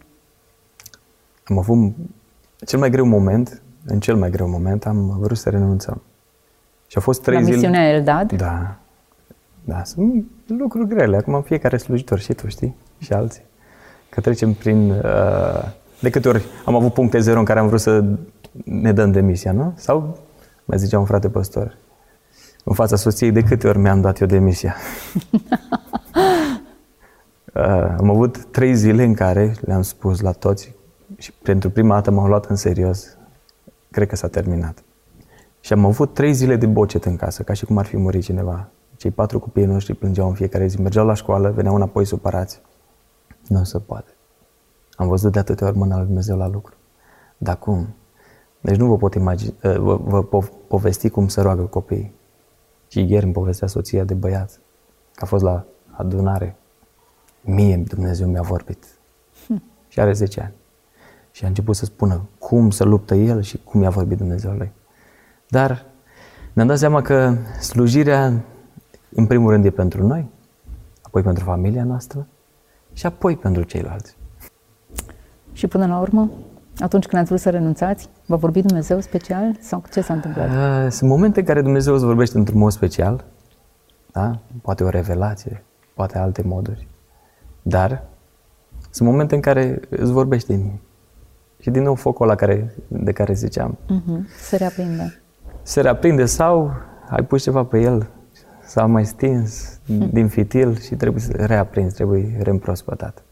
Am 1.45 1.59
avut 1.59 1.95
cel 2.66 2.78
mai 2.78 2.90
greu 2.90 3.07
moment, 3.07 3.62
în 3.87 4.00
cel 4.00 4.16
mai 4.16 4.31
greu 4.31 4.49
moment, 4.49 4.87
am 4.87 5.16
vrut 5.21 5.37
să 5.37 5.50
renunțăm. 5.50 6.02
Și 6.87 6.99
a 6.99 7.00
fost 7.00 7.23
trei 7.23 7.37
La 7.37 7.43
zile... 7.43 7.55
misiunea 7.55 7.88
Eldad? 7.88 8.33
Da. 8.33 8.76
Da, 9.64 9.85
sunt 9.85 10.25
lucruri 10.47 10.88
grele. 10.88 11.16
Acum 11.16 11.43
fiecare 11.43 11.76
slujitor 11.76 12.19
și 12.19 12.33
tu, 12.33 12.49
știi? 12.49 12.75
Și 12.99 13.12
alții. 13.12 13.43
Că 14.09 14.21
trecem 14.21 14.52
prin... 14.52 14.90
Uh, 14.90 15.75
de 16.00 16.11
câte 16.11 16.28
ori 16.28 16.45
am 16.64 16.75
avut 16.75 16.93
puncte 16.93 17.19
zero 17.19 17.38
în 17.38 17.45
care 17.45 17.59
am 17.59 17.66
vrut 17.66 17.81
să 17.81 18.05
ne 18.65 18.93
dăm 18.93 19.13
demisia, 19.13 19.53
nu? 19.53 19.73
Sau, 19.77 20.19
mai 20.65 20.79
zicea 20.79 20.99
un 20.99 21.05
frate 21.05 21.29
păstor, 21.29 21.77
în 22.65 22.75
fața 22.75 22.97
soției, 22.97 23.33
de 23.33 23.43
câte 23.43 23.69
ori 23.69 23.79
mi-am 23.79 24.01
dat 24.01 24.21
eu 24.21 24.27
demisia? 24.27 24.77
uh, 27.55 27.95
am 27.99 28.11
avut 28.11 28.45
trei 28.45 28.75
zile 28.75 29.05
în 29.05 29.14
care 29.14 29.55
le-am 29.61 29.83
spus 29.83 30.21
la 30.21 30.33
toți 30.33 30.75
și 31.16 31.33
pentru 31.33 31.71
prima 31.71 31.95
dată 31.95 32.11
m-am 32.11 32.29
luat 32.29 32.45
în 32.45 32.57
serios. 32.57 33.16
Cred 33.90 34.09
că 34.09 34.16
s-a 34.16 34.29
terminat. 34.29 34.85
Și 35.61 35.73
am 35.73 35.85
avut 35.85 36.14
trei 36.14 36.33
zile 36.33 36.57
de 36.57 36.66
bocet 36.66 37.05
în 37.05 37.16
casă, 37.16 37.42
ca 37.42 37.53
și 37.53 37.64
cum 37.64 37.79
ar 37.79 37.85
fi 37.85 37.97
murit 37.97 38.23
cineva. 38.23 38.69
Cei 38.97 39.11
patru 39.11 39.38
copii 39.38 39.64
noștri 39.64 39.95
plângeau 39.95 40.29
în 40.29 40.35
fiecare 40.35 40.66
zi, 40.66 40.81
mergeau 40.81 41.07
la 41.07 41.14
școală, 41.14 41.51
veneau 41.51 41.75
înapoi 41.75 42.05
supărați. 42.05 42.61
Nu 43.49 43.64
se 43.64 43.79
poate. 43.79 44.11
Am 44.95 45.09
văzut 45.09 45.33
de 45.33 45.38
atâtea 45.38 45.66
ori 45.66 45.77
mâna 45.77 45.97
lui 45.97 46.07
Dumnezeu 46.07 46.37
la 46.37 46.49
lucru. 46.49 46.75
Dar 47.38 47.59
cum? 47.59 47.95
Deci 48.66 48.76
nu 48.76 48.87
vă 48.87 48.96
pot 48.96 49.14
imagine, 49.14 49.55
ă, 49.64 49.79
vă, 49.79 49.96
vă 49.96 50.26
po- 50.26 50.66
povesti 50.66 51.09
cum 51.09 51.29
se 51.29 51.40
roagă 51.40 51.62
copiii. 51.62 52.12
Și 52.88 53.07
ieri 53.11 53.24
îmi 53.24 53.33
povestea 53.33 53.66
soția 53.66 54.05
de 54.05 54.14
băiat, 54.14 54.61
că 55.14 55.24
a 55.24 55.26
fost 55.26 55.44
la 55.44 55.64
adunare. 55.90 56.57
Mie 57.40 57.76
Dumnezeu 57.76 58.29
mi-a 58.29 58.42
vorbit. 58.42 58.85
Hm. 59.46 59.62
Și 59.88 60.00
are 60.00 60.12
10 60.12 60.40
ani. 60.40 60.52
Și 61.31 61.44
a 61.44 61.46
început 61.46 61.76
să 61.76 61.85
spună 61.85 62.29
cum 62.38 62.70
să 62.70 62.85
luptă 62.85 63.14
el 63.14 63.42
și 63.42 63.61
cum 63.64 63.83
i-a 63.83 63.90
vorbit 63.90 64.16
Dumnezeu 64.16 64.52
lui. 64.52 64.72
Dar 65.48 65.87
ne-am 66.52 66.66
dat 66.66 66.79
seama 66.79 67.02
că 67.02 67.35
slujirea, 67.61 68.44
în 69.14 69.26
primul 69.26 69.50
rând, 69.50 69.64
e 69.64 69.70
pentru 69.70 70.07
noi, 70.07 70.29
apoi 71.02 71.22
pentru 71.22 71.44
familia 71.44 71.85
noastră 71.85 72.26
și 72.92 73.07
apoi 73.07 73.37
pentru 73.37 73.62
ceilalți. 73.62 74.16
Și 75.52 75.66
până 75.66 75.87
la 75.87 75.98
urmă, 76.00 76.31
atunci 76.79 77.07
când 77.07 77.21
ați 77.21 77.31
vrut 77.31 77.41
să 77.41 77.51
renunțați, 77.51 78.09
v-a 78.27 78.37
vorbit 78.37 78.65
Dumnezeu 78.65 79.01
special 79.01 79.57
sau 79.61 79.83
ce 79.93 80.01
s-a 80.01 80.15
întâmplat? 80.15 80.49
Uh, 80.49 80.91
sunt 80.91 81.11
momente 81.11 81.41
în 81.41 81.47
care 81.47 81.62
Dumnezeu 81.62 81.95
îți 81.95 82.05
vorbește 82.05 82.39
într-un 82.39 82.59
mod 82.59 82.73
special, 82.73 83.25
da? 84.12 84.39
poate 84.62 84.85
o 84.85 84.89
revelație, 84.89 85.65
poate 85.95 86.19
alte 86.19 86.43
moduri, 86.43 86.89
dar 87.62 88.03
sunt 88.91 89.09
momente 89.09 89.35
în 89.35 89.41
care 89.41 89.81
îți 89.89 90.12
vorbește 90.12 90.55
în 90.55 90.71
și 91.61 91.71
din 91.71 91.83
nou 91.83 91.95
focul 91.95 92.27
ăla 92.27 92.35
care, 92.35 92.75
de 92.89 93.12
care 93.12 93.33
ziceam. 93.33 93.79
Uh-huh. 93.85 94.39
Se 94.39 94.57
reaprinde. 94.57 95.21
Se 95.62 95.81
reaprinde 95.81 96.25
sau 96.25 96.73
ai 97.09 97.25
pus 97.25 97.43
ceva 97.43 97.65
pe 97.65 97.81
el, 97.81 98.07
s-a 98.65 98.87
mai 98.87 99.05
stins 99.05 99.79
uh-huh. 99.79 100.11
din 100.12 100.29
fitil 100.29 100.79
și 100.79 100.95
trebuie 100.95 101.23
să 101.23 101.33
reaprinzi, 101.33 101.95
trebuie 101.95 102.39
reîmprospătat. 102.43 103.26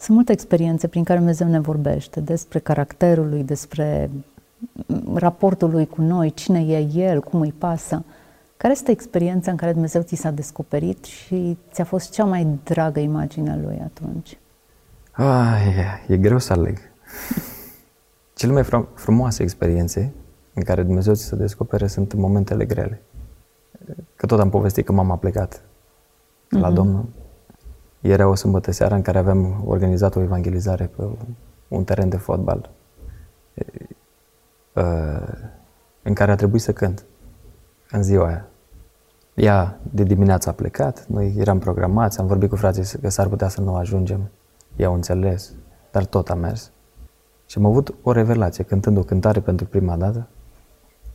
Sunt 0.00 0.16
multe 0.16 0.32
experiențe 0.32 0.88
prin 0.88 1.04
care 1.04 1.18
Dumnezeu 1.18 1.48
ne 1.48 1.60
vorbește 1.60 2.20
despre 2.20 2.58
caracterul 2.58 3.28
lui, 3.28 3.44
despre 3.44 4.10
raportul 5.14 5.70
lui 5.70 5.86
cu 5.86 6.02
noi, 6.02 6.30
cine 6.30 6.60
e 6.60 6.90
El, 6.94 7.20
cum 7.20 7.40
îi 7.40 7.54
pasă. 7.58 8.04
Care 8.56 8.72
este 8.72 8.90
experiența 8.90 9.50
în 9.50 9.56
care 9.56 9.72
Dumnezeu 9.72 10.02
ți 10.02 10.14
s-a 10.14 10.30
descoperit 10.30 11.04
și 11.04 11.58
ți-a 11.72 11.84
fost 11.84 12.12
cea 12.12 12.24
mai 12.24 12.58
dragă 12.64 13.00
imagine 13.00 13.50
a 13.50 13.56
Lui 13.56 13.80
atunci? 13.84 14.38
Ah, 15.12 16.06
e, 16.08 16.12
e 16.12 16.16
greu 16.16 16.38
să 16.38 16.52
aleg. 16.52 16.78
Cele 18.38 18.52
mai 18.52 18.64
frumoase 18.94 19.42
experiențe 19.42 20.12
în 20.54 20.62
care 20.62 20.82
Dumnezeu 20.82 21.14
ți 21.14 21.24
se 21.24 21.36
descopere 21.36 21.86
sunt 21.86 22.12
în 22.12 22.20
momentele 22.20 22.64
grele. 22.64 23.02
Că 24.16 24.26
tot 24.26 24.40
am 24.40 24.50
povestit 24.50 24.84
că 24.84 24.92
m-am 24.92 25.18
plecat 25.18 25.58
uh-huh. 25.58 26.60
la 26.60 26.66
mhm. 26.66 26.74
Domnul. 26.74 27.08
Era 28.00 28.28
o 28.28 28.34
sâmbătă 28.34 28.70
seara 28.70 28.94
în 28.94 29.02
care 29.02 29.18
aveam 29.18 29.62
organizat 29.66 30.16
o 30.16 30.20
evangelizare 30.20 30.90
pe 30.96 31.08
un 31.68 31.84
teren 31.84 32.08
de 32.08 32.16
fotbal 32.16 32.70
în 36.02 36.14
care 36.14 36.30
a 36.30 36.34
trebuit 36.34 36.62
să 36.62 36.72
cânt 36.72 37.04
în 37.90 38.02
ziua 38.02 38.26
aia. 38.26 38.46
Ea 39.34 39.80
de 39.92 40.02
dimineață 40.02 40.48
a 40.48 40.52
plecat, 40.52 41.06
noi 41.06 41.34
eram 41.38 41.58
programați, 41.58 42.20
am 42.20 42.26
vorbit 42.26 42.48
cu 42.48 42.56
frații 42.56 42.98
că 43.00 43.08
s-ar 43.08 43.28
putea 43.28 43.48
să 43.48 43.60
nu 43.60 43.74
ajungem. 43.74 44.30
I-au 44.76 44.94
înțeles, 44.94 45.52
dar 45.90 46.04
tot 46.04 46.30
a 46.30 46.34
mers. 46.34 46.72
Și 47.46 47.58
am 47.58 47.64
avut 47.64 47.94
o 48.02 48.12
revelație 48.12 48.64
cântând 48.64 48.96
o 48.96 49.02
cântare 49.02 49.40
pentru 49.40 49.66
prima 49.66 49.96
dată, 49.96 50.28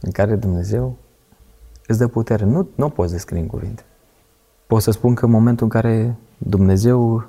în 0.01 0.11
care 0.11 0.35
Dumnezeu 0.35 0.97
îți 1.87 1.99
dă 1.99 2.07
putere. 2.07 2.45
Nu, 2.45 2.69
nu 2.75 2.89
poți 2.89 3.11
descrie 3.11 3.39
în 3.39 3.47
cuvinte. 3.47 3.83
Pot 4.67 4.81
să 4.81 4.91
spun 4.91 5.13
că 5.13 5.25
în 5.25 5.31
momentul 5.31 5.63
în 5.63 5.71
care 5.71 6.15
Dumnezeu 6.37 7.25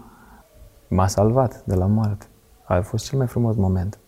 m-a 0.88 1.06
salvat 1.06 1.62
de 1.64 1.74
la 1.74 1.86
moarte, 1.86 2.26
a 2.64 2.80
fost 2.80 3.04
cel 3.04 3.18
mai 3.18 3.26
frumos 3.26 3.56
moment. 3.56 3.98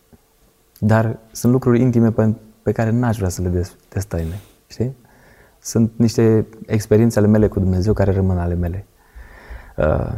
Dar 0.79 1.19
sunt 1.31 1.51
lucruri 1.51 1.81
intime 1.81 2.11
pe, 2.11 2.35
pe 2.61 2.71
care 2.71 2.89
n-aș 2.89 3.17
vrea 3.17 3.29
să 3.29 3.41
le 3.41 3.63
destăine. 3.89 4.39
Știi? 4.67 4.95
Sunt 5.61 5.91
niște 5.95 6.47
experiențe 6.65 7.19
ale 7.19 7.27
mele 7.27 7.47
cu 7.47 7.59
Dumnezeu 7.59 7.93
care 7.93 8.11
rămân 8.11 8.37
ale 8.37 8.53
mele. 8.53 8.85
Uh, 9.77 10.13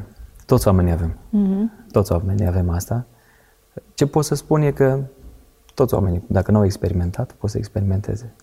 toți 0.46 0.67
oamenii 0.67 0.91
avem. 0.91 1.12
Mm-hmm. 1.12 1.91
Toți 1.91 2.12
oamenii 2.12 2.48
avem 2.48 2.70
asta. 2.70 3.06
Ce 3.94 4.08
pot 4.08 4.26
să 4.26 4.36
spun 4.36 4.62
e 4.62 4.72
că 4.72 5.00
toți 5.74 5.94
oamenii, 5.94 6.24
dacă 6.28 6.52
nu 6.52 6.58
au 6.58 6.65
experimentat, 6.65 7.32
pot 7.32 7.50
să 7.50 7.58
experimenteze. 7.58 8.34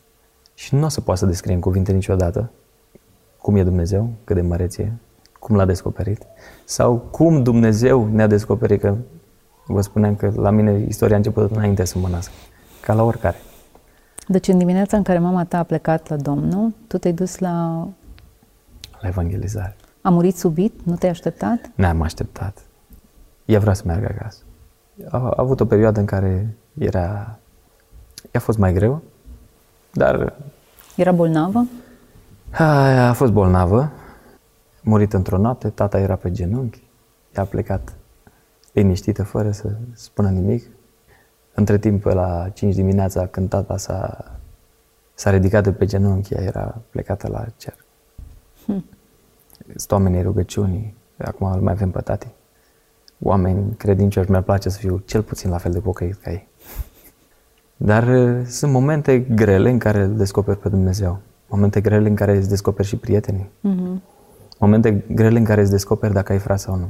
Și 0.55 0.75
nu 0.75 0.85
o 0.85 0.89
să 0.89 1.01
poată 1.01 1.21
să 1.21 1.27
descrie 1.27 1.55
în 1.55 1.61
cuvinte 1.61 1.93
niciodată 1.93 2.51
cum 3.41 3.57
e 3.57 3.65
Dumnezeu, 3.65 4.11
cât 4.25 4.37
de 4.37 4.43
măreț 4.43 4.77
e, 4.77 4.93
cum 5.39 5.57
l-a 5.57 5.65
descoperit, 5.65 6.23
sau 6.65 6.97
cum 6.97 7.43
Dumnezeu 7.43 8.09
ne-a 8.13 8.27
descoperit, 8.27 8.81
că 8.81 8.97
vă 9.67 9.81
spuneam 9.81 10.15
că 10.15 10.33
la 10.37 10.51
mine 10.51 10.85
istoria 10.89 11.15
a 11.15 11.19
început 11.19 11.51
înainte 11.51 11.85
să 11.85 11.99
mă 11.99 12.09
nasc, 12.09 12.31
ca 12.81 12.95
la 12.95 13.03
oricare. 13.03 13.37
Deci 14.29 14.49
în 14.49 14.59
dimineața 14.59 14.97
în 14.97 15.03
care 15.03 15.19
mama 15.19 15.45
ta 15.45 15.59
a 15.59 15.63
plecat 15.63 16.09
la 16.09 16.17
Domnul, 16.17 16.75
tu 16.87 16.99
te-ai 16.99 17.15
dus 17.15 17.39
la... 17.39 17.87
La 19.01 19.09
evangelizare. 19.09 19.77
A 20.01 20.11
murit 20.11 20.37
subit? 20.37 20.81
Nu 20.85 20.95
te-ai 20.95 21.13
așteptat? 21.13 21.71
Ne-am 21.75 22.03
așteptat. 22.03 22.59
Ea 23.45 23.61
vrea 23.61 23.73
să 23.73 23.83
meargă 23.87 24.15
acasă. 24.19 24.43
A, 25.11 25.19
a 25.19 25.33
avut 25.37 25.61
o 25.61 25.65
perioadă 25.65 26.01
în 26.01 26.07
care 26.07 26.57
era... 26.79 27.39
I-a 28.33 28.41
fost 28.41 28.59
mai 28.59 28.73
greu, 28.73 29.03
dar... 29.93 30.37
Era 30.97 31.13
bolnavă? 31.13 31.67
A, 32.51 32.65
a 33.09 33.13
fost 33.13 33.33
bolnavă, 33.33 33.91
murit 34.83 35.13
într-o 35.13 35.39
noapte, 35.39 35.69
tata 35.69 35.99
era 35.99 36.17
pe 36.17 36.31
genunchi, 36.31 36.83
ea 37.37 37.43
a 37.43 37.47
plecat 37.47 37.97
liniștită, 38.73 39.23
fără 39.23 39.51
să 39.51 39.77
spună 39.93 40.31
nimic. 40.31 40.65
Între 41.55 41.79
timp, 41.79 42.05
la 42.05 42.49
5 42.53 42.75
dimineața, 42.75 43.27
când 43.27 43.49
tata 43.49 43.77
s-a, 43.77 44.25
s-a 45.15 45.31
ridicat 45.31 45.63
de 45.63 45.73
pe 45.73 45.85
genunchi, 45.85 46.35
ea 46.35 46.43
era 46.43 46.81
plecată 46.91 47.29
la 47.29 47.47
cer. 47.57 47.77
Hmm. 48.65 48.85
Sunt 49.67 49.91
oamenii 49.91 50.23
rugăciunii, 50.23 50.95
acum 51.19 51.53
îl 51.53 51.61
mai 51.61 51.73
avem 51.73 51.91
pe 51.91 52.01
tati. 52.01 52.29
Oameni 53.23 53.77
credincioși, 53.77 54.31
mi-ar 54.31 54.43
place 54.43 54.69
să 54.69 54.79
fiu 54.79 55.03
cel 55.05 55.23
puțin 55.23 55.51
la 55.51 55.59
fel 55.59 55.73
de 55.73 55.81
pocăit 55.81 56.15
ca 56.15 56.31
ei. 56.31 56.49
Dar 57.77 58.09
uh, 58.09 58.47
sunt 58.47 58.73
momente 58.73 59.19
grele 59.19 59.71
în 59.71 59.79
care 59.79 60.03
îl 60.03 60.17
descoperi 60.17 60.59
pe 60.59 60.69
Dumnezeu. 60.69 61.19
Momente 61.49 61.81
grele 61.81 62.09
în 62.09 62.15
care 62.15 62.37
îți 62.37 62.49
descoperi 62.49 62.89
și 62.89 62.97
prietenii. 62.97 63.51
Mm-hmm. 63.69 64.18
Momente 64.59 65.05
grele 65.15 65.39
în 65.39 65.45
care 65.45 65.61
îți 65.61 65.71
descoperi 65.71 66.13
dacă 66.13 66.33
ai 66.33 66.39
frat 66.39 66.61
sau 66.61 66.77
nu. 66.77 66.89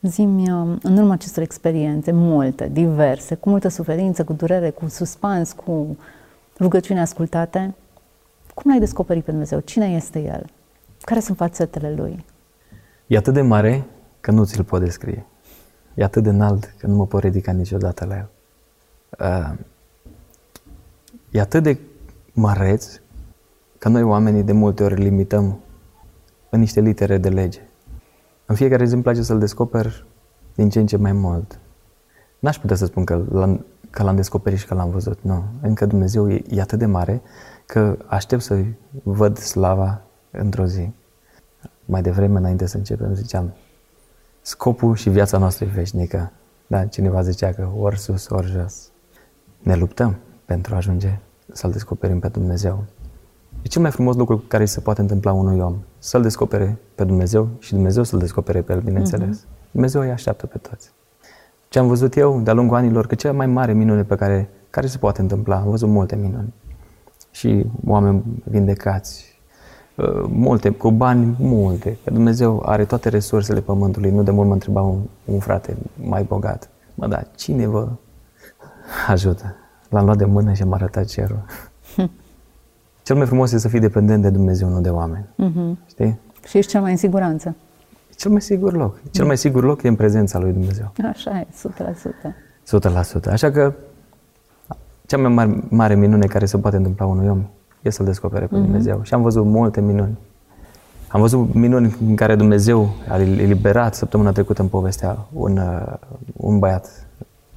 Zimi, 0.00 0.50
uh, 0.50 0.76
în 0.82 0.96
urma 0.96 1.12
acestor 1.12 1.42
experiențe, 1.42 2.12
multe, 2.12 2.68
diverse, 2.72 3.34
cu 3.34 3.48
multă 3.48 3.68
suferință, 3.68 4.24
cu 4.24 4.32
durere, 4.32 4.70
cu 4.70 4.88
suspans, 4.88 5.52
cu 5.52 5.96
rugăciuni 6.58 7.00
ascultate, 7.00 7.74
cum 8.54 8.70
l-ai 8.70 8.80
descoperit 8.80 9.24
pe 9.24 9.30
Dumnezeu? 9.30 9.60
Cine 9.60 9.86
este 9.86 10.18
El? 10.18 10.46
Care 11.00 11.20
sunt 11.20 11.36
fațetele 11.36 11.94
Lui? 11.94 12.24
E 13.06 13.16
atât 13.16 13.34
de 13.34 13.40
mare 13.40 13.84
că 14.20 14.30
nu 14.30 14.44
ți-l 14.44 14.64
pot 14.64 14.80
descrie. 14.80 15.26
E 15.94 16.04
atât 16.04 16.22
de 16.22 16.28
înalt 16.28 16.74
că 16.78 16.86
nu 16.86 16.94
mă 16.94 17.06
pot 17.06 17.22
ridica 17.22 17.52
niciodată 17.52 18.04
la 18.04 18.16
El. 18.16 18.28
Uh, 19.18 19.58
e 21.30 21.40
atât 21.40 21.62
de 21.62 21.78
măreț 22.32 23.00
că 23.78 23.88
noi 23.88 24.02
oamenii 24.02 24.42
de 24.42 24.52
multe 24.52 24.82
ori 24.82 24.94
limităm 24.94 25.58
în 26.56 26.62
niște 26.62 26.80
litere 26.80 27.18
de 27.18 27.28
lege. 27.28 27.60
În 28.46 28.54
fiecare 28.54 28.84
zi 28.84 28.94
îmi 28.94 29.02
place 29.02 29.22
să-L 29.22 29.38
descoper 29.38 30.06
din 30.54 30.68
ce 30.68 30.78
în 30.78 30.86
ce 30.86 30.96
mai 30.96 31.12
mult. 31.12 31.58
N-aș 32.38 32.58
putea 32.58 32.76
să 32.76 32.84
spun 32.84 33.04
că 33.04 33.24
l-am, 33.30 33.64
că 33.90 34.02
l-am 34.02 34.16
descoperit 34.16 34.58
și 34.58 34.66
că 34.66 34.74
l-am 34.74 34.90
văzut. 34.90 35.18
Nu. 35.22 35.44
Încă 35.60 35.86
Dumnezeu 35.86 36.30
e, 36.30 36.42
e 36.48 36.60
atât 36.60 36.78
de 36.78 36.86
mare 36.86 37.22
că 37.66 37.96
aștept 38.06 38.42
să 38.42 38.64
văd 39.02 39.38
slava 39.38 40.02
într-o 40.30 40.66
zi. 40.66 40.92
Mai 41.84 42.02
devreme, 42.02 42.38
înainte 42.38 42.66
să 42.66 42.76
începem, 42.76 43.14
ziceam, 43.14 43.54
scopul 44.42 44.94
și 44.94 45.10
viața 45.10 45.38
noastră 45.38 45.64
e 45.64 45.68
veșnică. 45.74 46.32
Da, 46.66 46.86
cineva 46.86 47.22
zicea 47.22 47.52
că 47.52 47.68
ori 47.78 47.98
sus, 47.98 48.28
ori 48.28 48.46
jos. 48.46 48.90
Ne 49.62 49.76
luptăm 49.76 50.16
pentru 50.44 50.74
a 50.74 50.76
ajunge 50.76 51.18
să-L 51.52 51.70
descoperim 51.70 52.18
pe 52.18 52.28
Dumnezeu. 52.28 52.84
E 53.62 53.68
cel 53.68 53.82
mai 53.82 53.90
frumos 53.90 54.16
lucru 54.16 54.44
care 54.48 54.64
se 54.64 54.80
poate 54.80 55.00
întâmpla 55.00 55.32
unui 55.32 55.60
om. 55.60 55.76
Să-L 56.06 56.22
descopere 56.22 56.78
pe 56.94 57.04
Dumnezeu 57.04 57.48
și 57.58 57.72
Dumnezeu 57.72 58.02
să-L 58.02 58.18
descopere 58.18 58.62
pe 58.62 58.72
El, 58.72 58.80
bineînțeles. 58.80 59.40
Uh-huh. 59.40 59.70
Dumnezeu 59.70 60.00
îi 60.00 60.10
așteaptă 60.10 60.46
pe 60.46 60.58
toți. 60.58 60.92
Ce 61.68 61.78
am 61.78 61.86
văzut 61.86 62.16
eu 62.16 62.40
de-a 62.40 62.52
lungul 62.52 62.76
anilor, 62.76 63.06
că 63.06 63.14
cea 63.14 63.32
mai 63.32 63.46
mare 63.46 63.72
minune 63.72 64.02
pe 64.02 64.14
care, 64.14 64.48
care 64.70 64.86
se 64.86 64.98
poate 64.98 65.20
întâmpla, 65.20 65.56
am 65.56 65.70
văzut 65.70 65.88
multe 65.88 66.16
minuni. 66.16 66.54
Și 67.30 67.66
oameni 67.86 68.22
vindecați, 68.44 69.40
uh, 69.96 70.24
multe, 70.28 70.70
cu 70.70 70.90
bani 70.90 71.36
multe. 71.38 71.98
Că 72.04 72.10
Dumnezeu 72.10 72.62
are 72.66 72.84
toate 72.84 73.08
resursele 73.08 73.60
pământului. 73.60 74.10
Nu 74.10 74.22
de 74.22 74.30
mult 74.30 74.46
mă 74.46 74.52
întreba 74.52 74.82
un, 74.82 75.00
un 75.24 75.38
frate 75.38 75.76
mai 76.02 76.22
bogat. 76.22 76.68
Mă, 76.94 77.06
da, 77.06 77.22
cine 77.36 77.66
vă 77.66 77.88
ajută? 79.08 79.54
L-am 79.88 80.04
luat 80.04 80.16
de 80.16 80.24
mână 80.24 80.52
și 80.52 80.62
am 80.62 80.72
arătat 80.72 81.04
cerul. 81.04 81.44
Cel 83.06 83.16
mai 83.16 83.26
frumos 83.26 83.46
este 83.52 83.60
să 83.60 83.68
fii 83.68 83.80
dependent 83.80 84.22
de 84.22 84.30
Dumnezeu, 84.30 84.68
nu 84.68 84.80
de 84.80 84.88
oameni. 84.88 85.24
Uh-huh. 85.24 85.88
Știi? 85.88 86.18
Și 86.46 86.58
ești 86.58 86.70
cel 86.70 86.80
mai 86.80 86.90
în 86.90 86.96
siguranță. 86.96 87.56
E 88.10 88.14
cel 88.16 88.30
mai 88.30 88.40
sigur 88.40 88.72
loc. 88.72 89.00
Cel 89.10 89.26
mai 89.26 89.36
sigur 89.36 89.64
loc 89.64 89.82
e 89.82 89.88
în 89.88 89.94
prezența 89.94 90.38
lui 90.38 90.52
Dumnezeu. 90.52 90.92
Așa 91.08 91.38
e, 91.38 91.46
100%. 92.72 93.28
100%. 93.28 93.30
Așa 93.30 93.50
că 93.50 93.74
cea 95.06 95.18
mai 95.18 95.32
mare, 95.32 95.64
mare 95.68 95.94
minune 95.94 96.26
care 96.26 96.46
se 96.46 96.58
poate 96.58 96.76
întâmpla 96.76 97.06
unui 97.06 97.28
om 97.28 97.44
e 97.82 97.90
să-L 97.90 98.04
descopere 98.04 98.46
pe 98.46 98.56
uh-huh. 98.56 98.60
Dumnezeu. 98.60 99.00
Și 99.02 99.14
am 99.14 99.22
văzut 99.22 99.44
multe 99.44 99.80
minuni. 99.80 100.18
Am 101.08 101.20
văzut 101.20 101.54
minuni 101.54 101.96
în 102.08 102.16
care 102.16 102.34
Dumnezeu 102.34 102.88
a 103.08 103.20
eliberat 103.20 103.94
săptămâna 103.94 104.32
trecută 104.32 104.62
în 104.62 104.68
povestea 104.68 105.26
un, 105.32 105.58
uh, 105.58 105.94
un 106.36 106.58
băiat. 106.58 107.06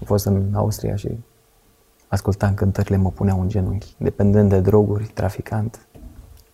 A 0.02 0.04
fost 0.06 0.26
în 0.26 0.44
Austria 0.54 0.96
și 0.96 1.10
ascultam 2.10 2.54
cântările, 2.54 2.98
mă 2.98 3.10
puneau 3.12 3.42
în 3.42 3.50
genunchi, 3.50 3.94
dependent 3.98 4.50
de 4.50 4.60
droguri, 4.60 5.12
traficant. 5.14 5.80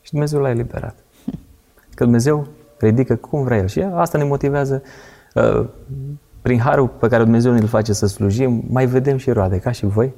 Și 0.01 0.11
Dumnezeu 0.11 0.39
l-a 0.39 0.49
eliberat. 0.49 0.95
Că 1.93 2.03
Dumnezeu 2.03 2.47
ridică 2.79 3.15
cum 3.15 3.43
vrea 3.43 3.57
El. 3.57 3.67
Și 3.67 3.81
asta 3.81 4.17
ne 4.17 4.23
motivează 4.23 4.83
uh, 5.33 5.67
prin 6.41 6.59
harul 6.59 6.87
pe 6.87 7.07
care 7.07 7.23
Dumnezeu 7.23 7.53
ne-l 7.53 7.67
face 7.67 7.93
să 7.93 8.05
slujim, 8.05 8.63
mai 8.69 8.85
vedem 8.85 9.17
și 9.17 9.31
roade, 9.31 9.59
ca 9.59 9.71
și 9.71 9.85
voi, 9.85 10.13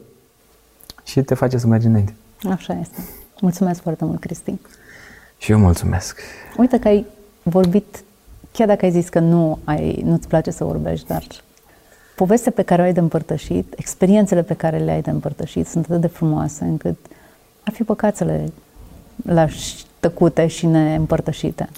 și 1.04 1.22
te 1.22 1.34
face 1.34 1.58
să 1.58 1.68
mergi 1.68 1.88
înainte. 1.88 2.16
Așa 2.50 2.80
este. 2.80 2.98
Mulțumesc 3.42 3.82
foarte 3.82 4.06
mult, 4.06 4.20
Cristi. 4.20 4.54
Și 5.38 5.52
eu 5.52 5.60
mulțumesc. 5.60 6.20
Uite 6.58 6.80
că 6.80 6.88
ai 6.88 7.06
vorbit, 7.44 8.04
chiar 8.52 8.68
dacă 8.68 8.86
ai 8.86 8.92
zis 8.92 9.10
că 9.10 9.20
nu 9.20 9.60
ai, 9.64 10.02
nu-ți 10.06 10.28
place 10.28 10.52
să 10.52 10.64
vorbești, 10.64 11.08
dar 11.08 11.24
povestea 12.18 12.52
pe 12.52 12.62
care 12.62 12.82
o 12.82 12.86
ai 12.86 12.94
de 12.94 13.00
împărtășit, 13.00 13.74
experiențele 13.78 14.42
pe 14.42 14.54
care 14.54 14.78
le 14.78 14.92
ai 14.92 15.02
de 15.02 15.10
împărtășit 15.10 15.68
sunt 15.68 15.86
atât 15.86 16.02
de 16.02 16.08
frumoase 16.08 16.64
încât 16.64 16.98
ar 17.64 17.74
fi 17.74 17.84
păcat 17.84 18.16
să 18.16 18.24
le 18.24 18.52
lași 19.26 19.86
tăcute 20.00 20.48
și 20.48 20.66
neîmpărtășite. 20.66 21.70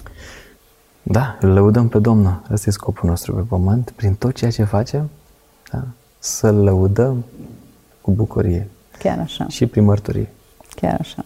Da, 1.02 1.36
îl 1.40 1.48
lăudăm 1.52 1.88
pe 1.88 1.98
Domnul. 1.98 2.42
Asta 2.52 2.68
e 2.68 2.72
scopul 2.72 3.08
nostru 3.08 3.34
pe 3.34 3.40
pământ. 3.40 3.90
Prin 3.90 4.14
tot 4.14 4.34
ceea 4.34 4.50
ce 4.50 4.64
facem, 4.64 5.10
da, 5.72 5.82
să-L 6.18 6.54
lăudăm 6.54 7.24
cu 8.00 8.10
bucurie. 8.10 8.68
Chiar 8.98 9.18
așa. 9.18 9.46
Și 9.48 9.66
prin 9.66 9.84
mărturie. 9.84 10.28
Chiar 10.74 10.96
așa. 11.00 11.24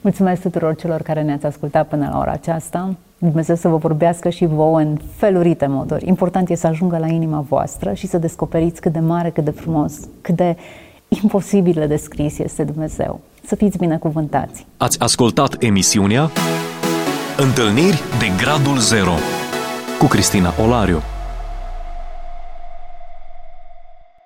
Mulțumesc 0.00 0.42
tuturor 0.42 0.74
celor 0.74 1.02
care 1.02 1.22
ne-ați 1.22 1.46
ascultat 1.46 1.88
până 1.88 2.08
la 2.12 2.18
ora 2.18 2.32
aceasta. 2.32 2.96
Dumnezeu 3.24 3.54
să 3.54 3.68
vă 3.68 3.76
vorbească 3.76 4.28
și 4.28 4.46
vouă 4.46 4.78
în 4.78 4.96
felurite 5.16 5.66
moduri. 5.66 6.06
Important 6.08 6.48
e 6.48 6.54
să 6.54 6.66
ajungă 6.66 6.98
la 6.98 7.06
inima 7.06 7.44
voastră 7.48 7.92
și 7.92 8.06
să 8.06 8.18
descoperiți 8.18 8.80
cât 8.80 8.92
de 8.92 8.98
mare, 8.98 9.30
cât 9.30 9.44
de 9.44 9.50
frumos, 9.50 9.92
cât 10.20 10.36
de 10.36 10.56
imposibil 11.08 11.72
de 11.72 11.86
descris 11.86 12.38
este 12.38 12.64
Dumnezeu. 12.64 13.20
Să 13.46 13.54
fiți 13.54 13.78
binecuvântați! 13.78 14.66
Ați 14.76 15.00
ascultat 15.00 15.56
emisiunea 15.62 16.30
Întâlniri 17.36 18.02
de 18.18 18.42
Gradul 18.42 18.78
Zero 18.78 19.14
cu 19.98 20.06
Cristina 20.06 20.52
Olariu. 20.62 21.02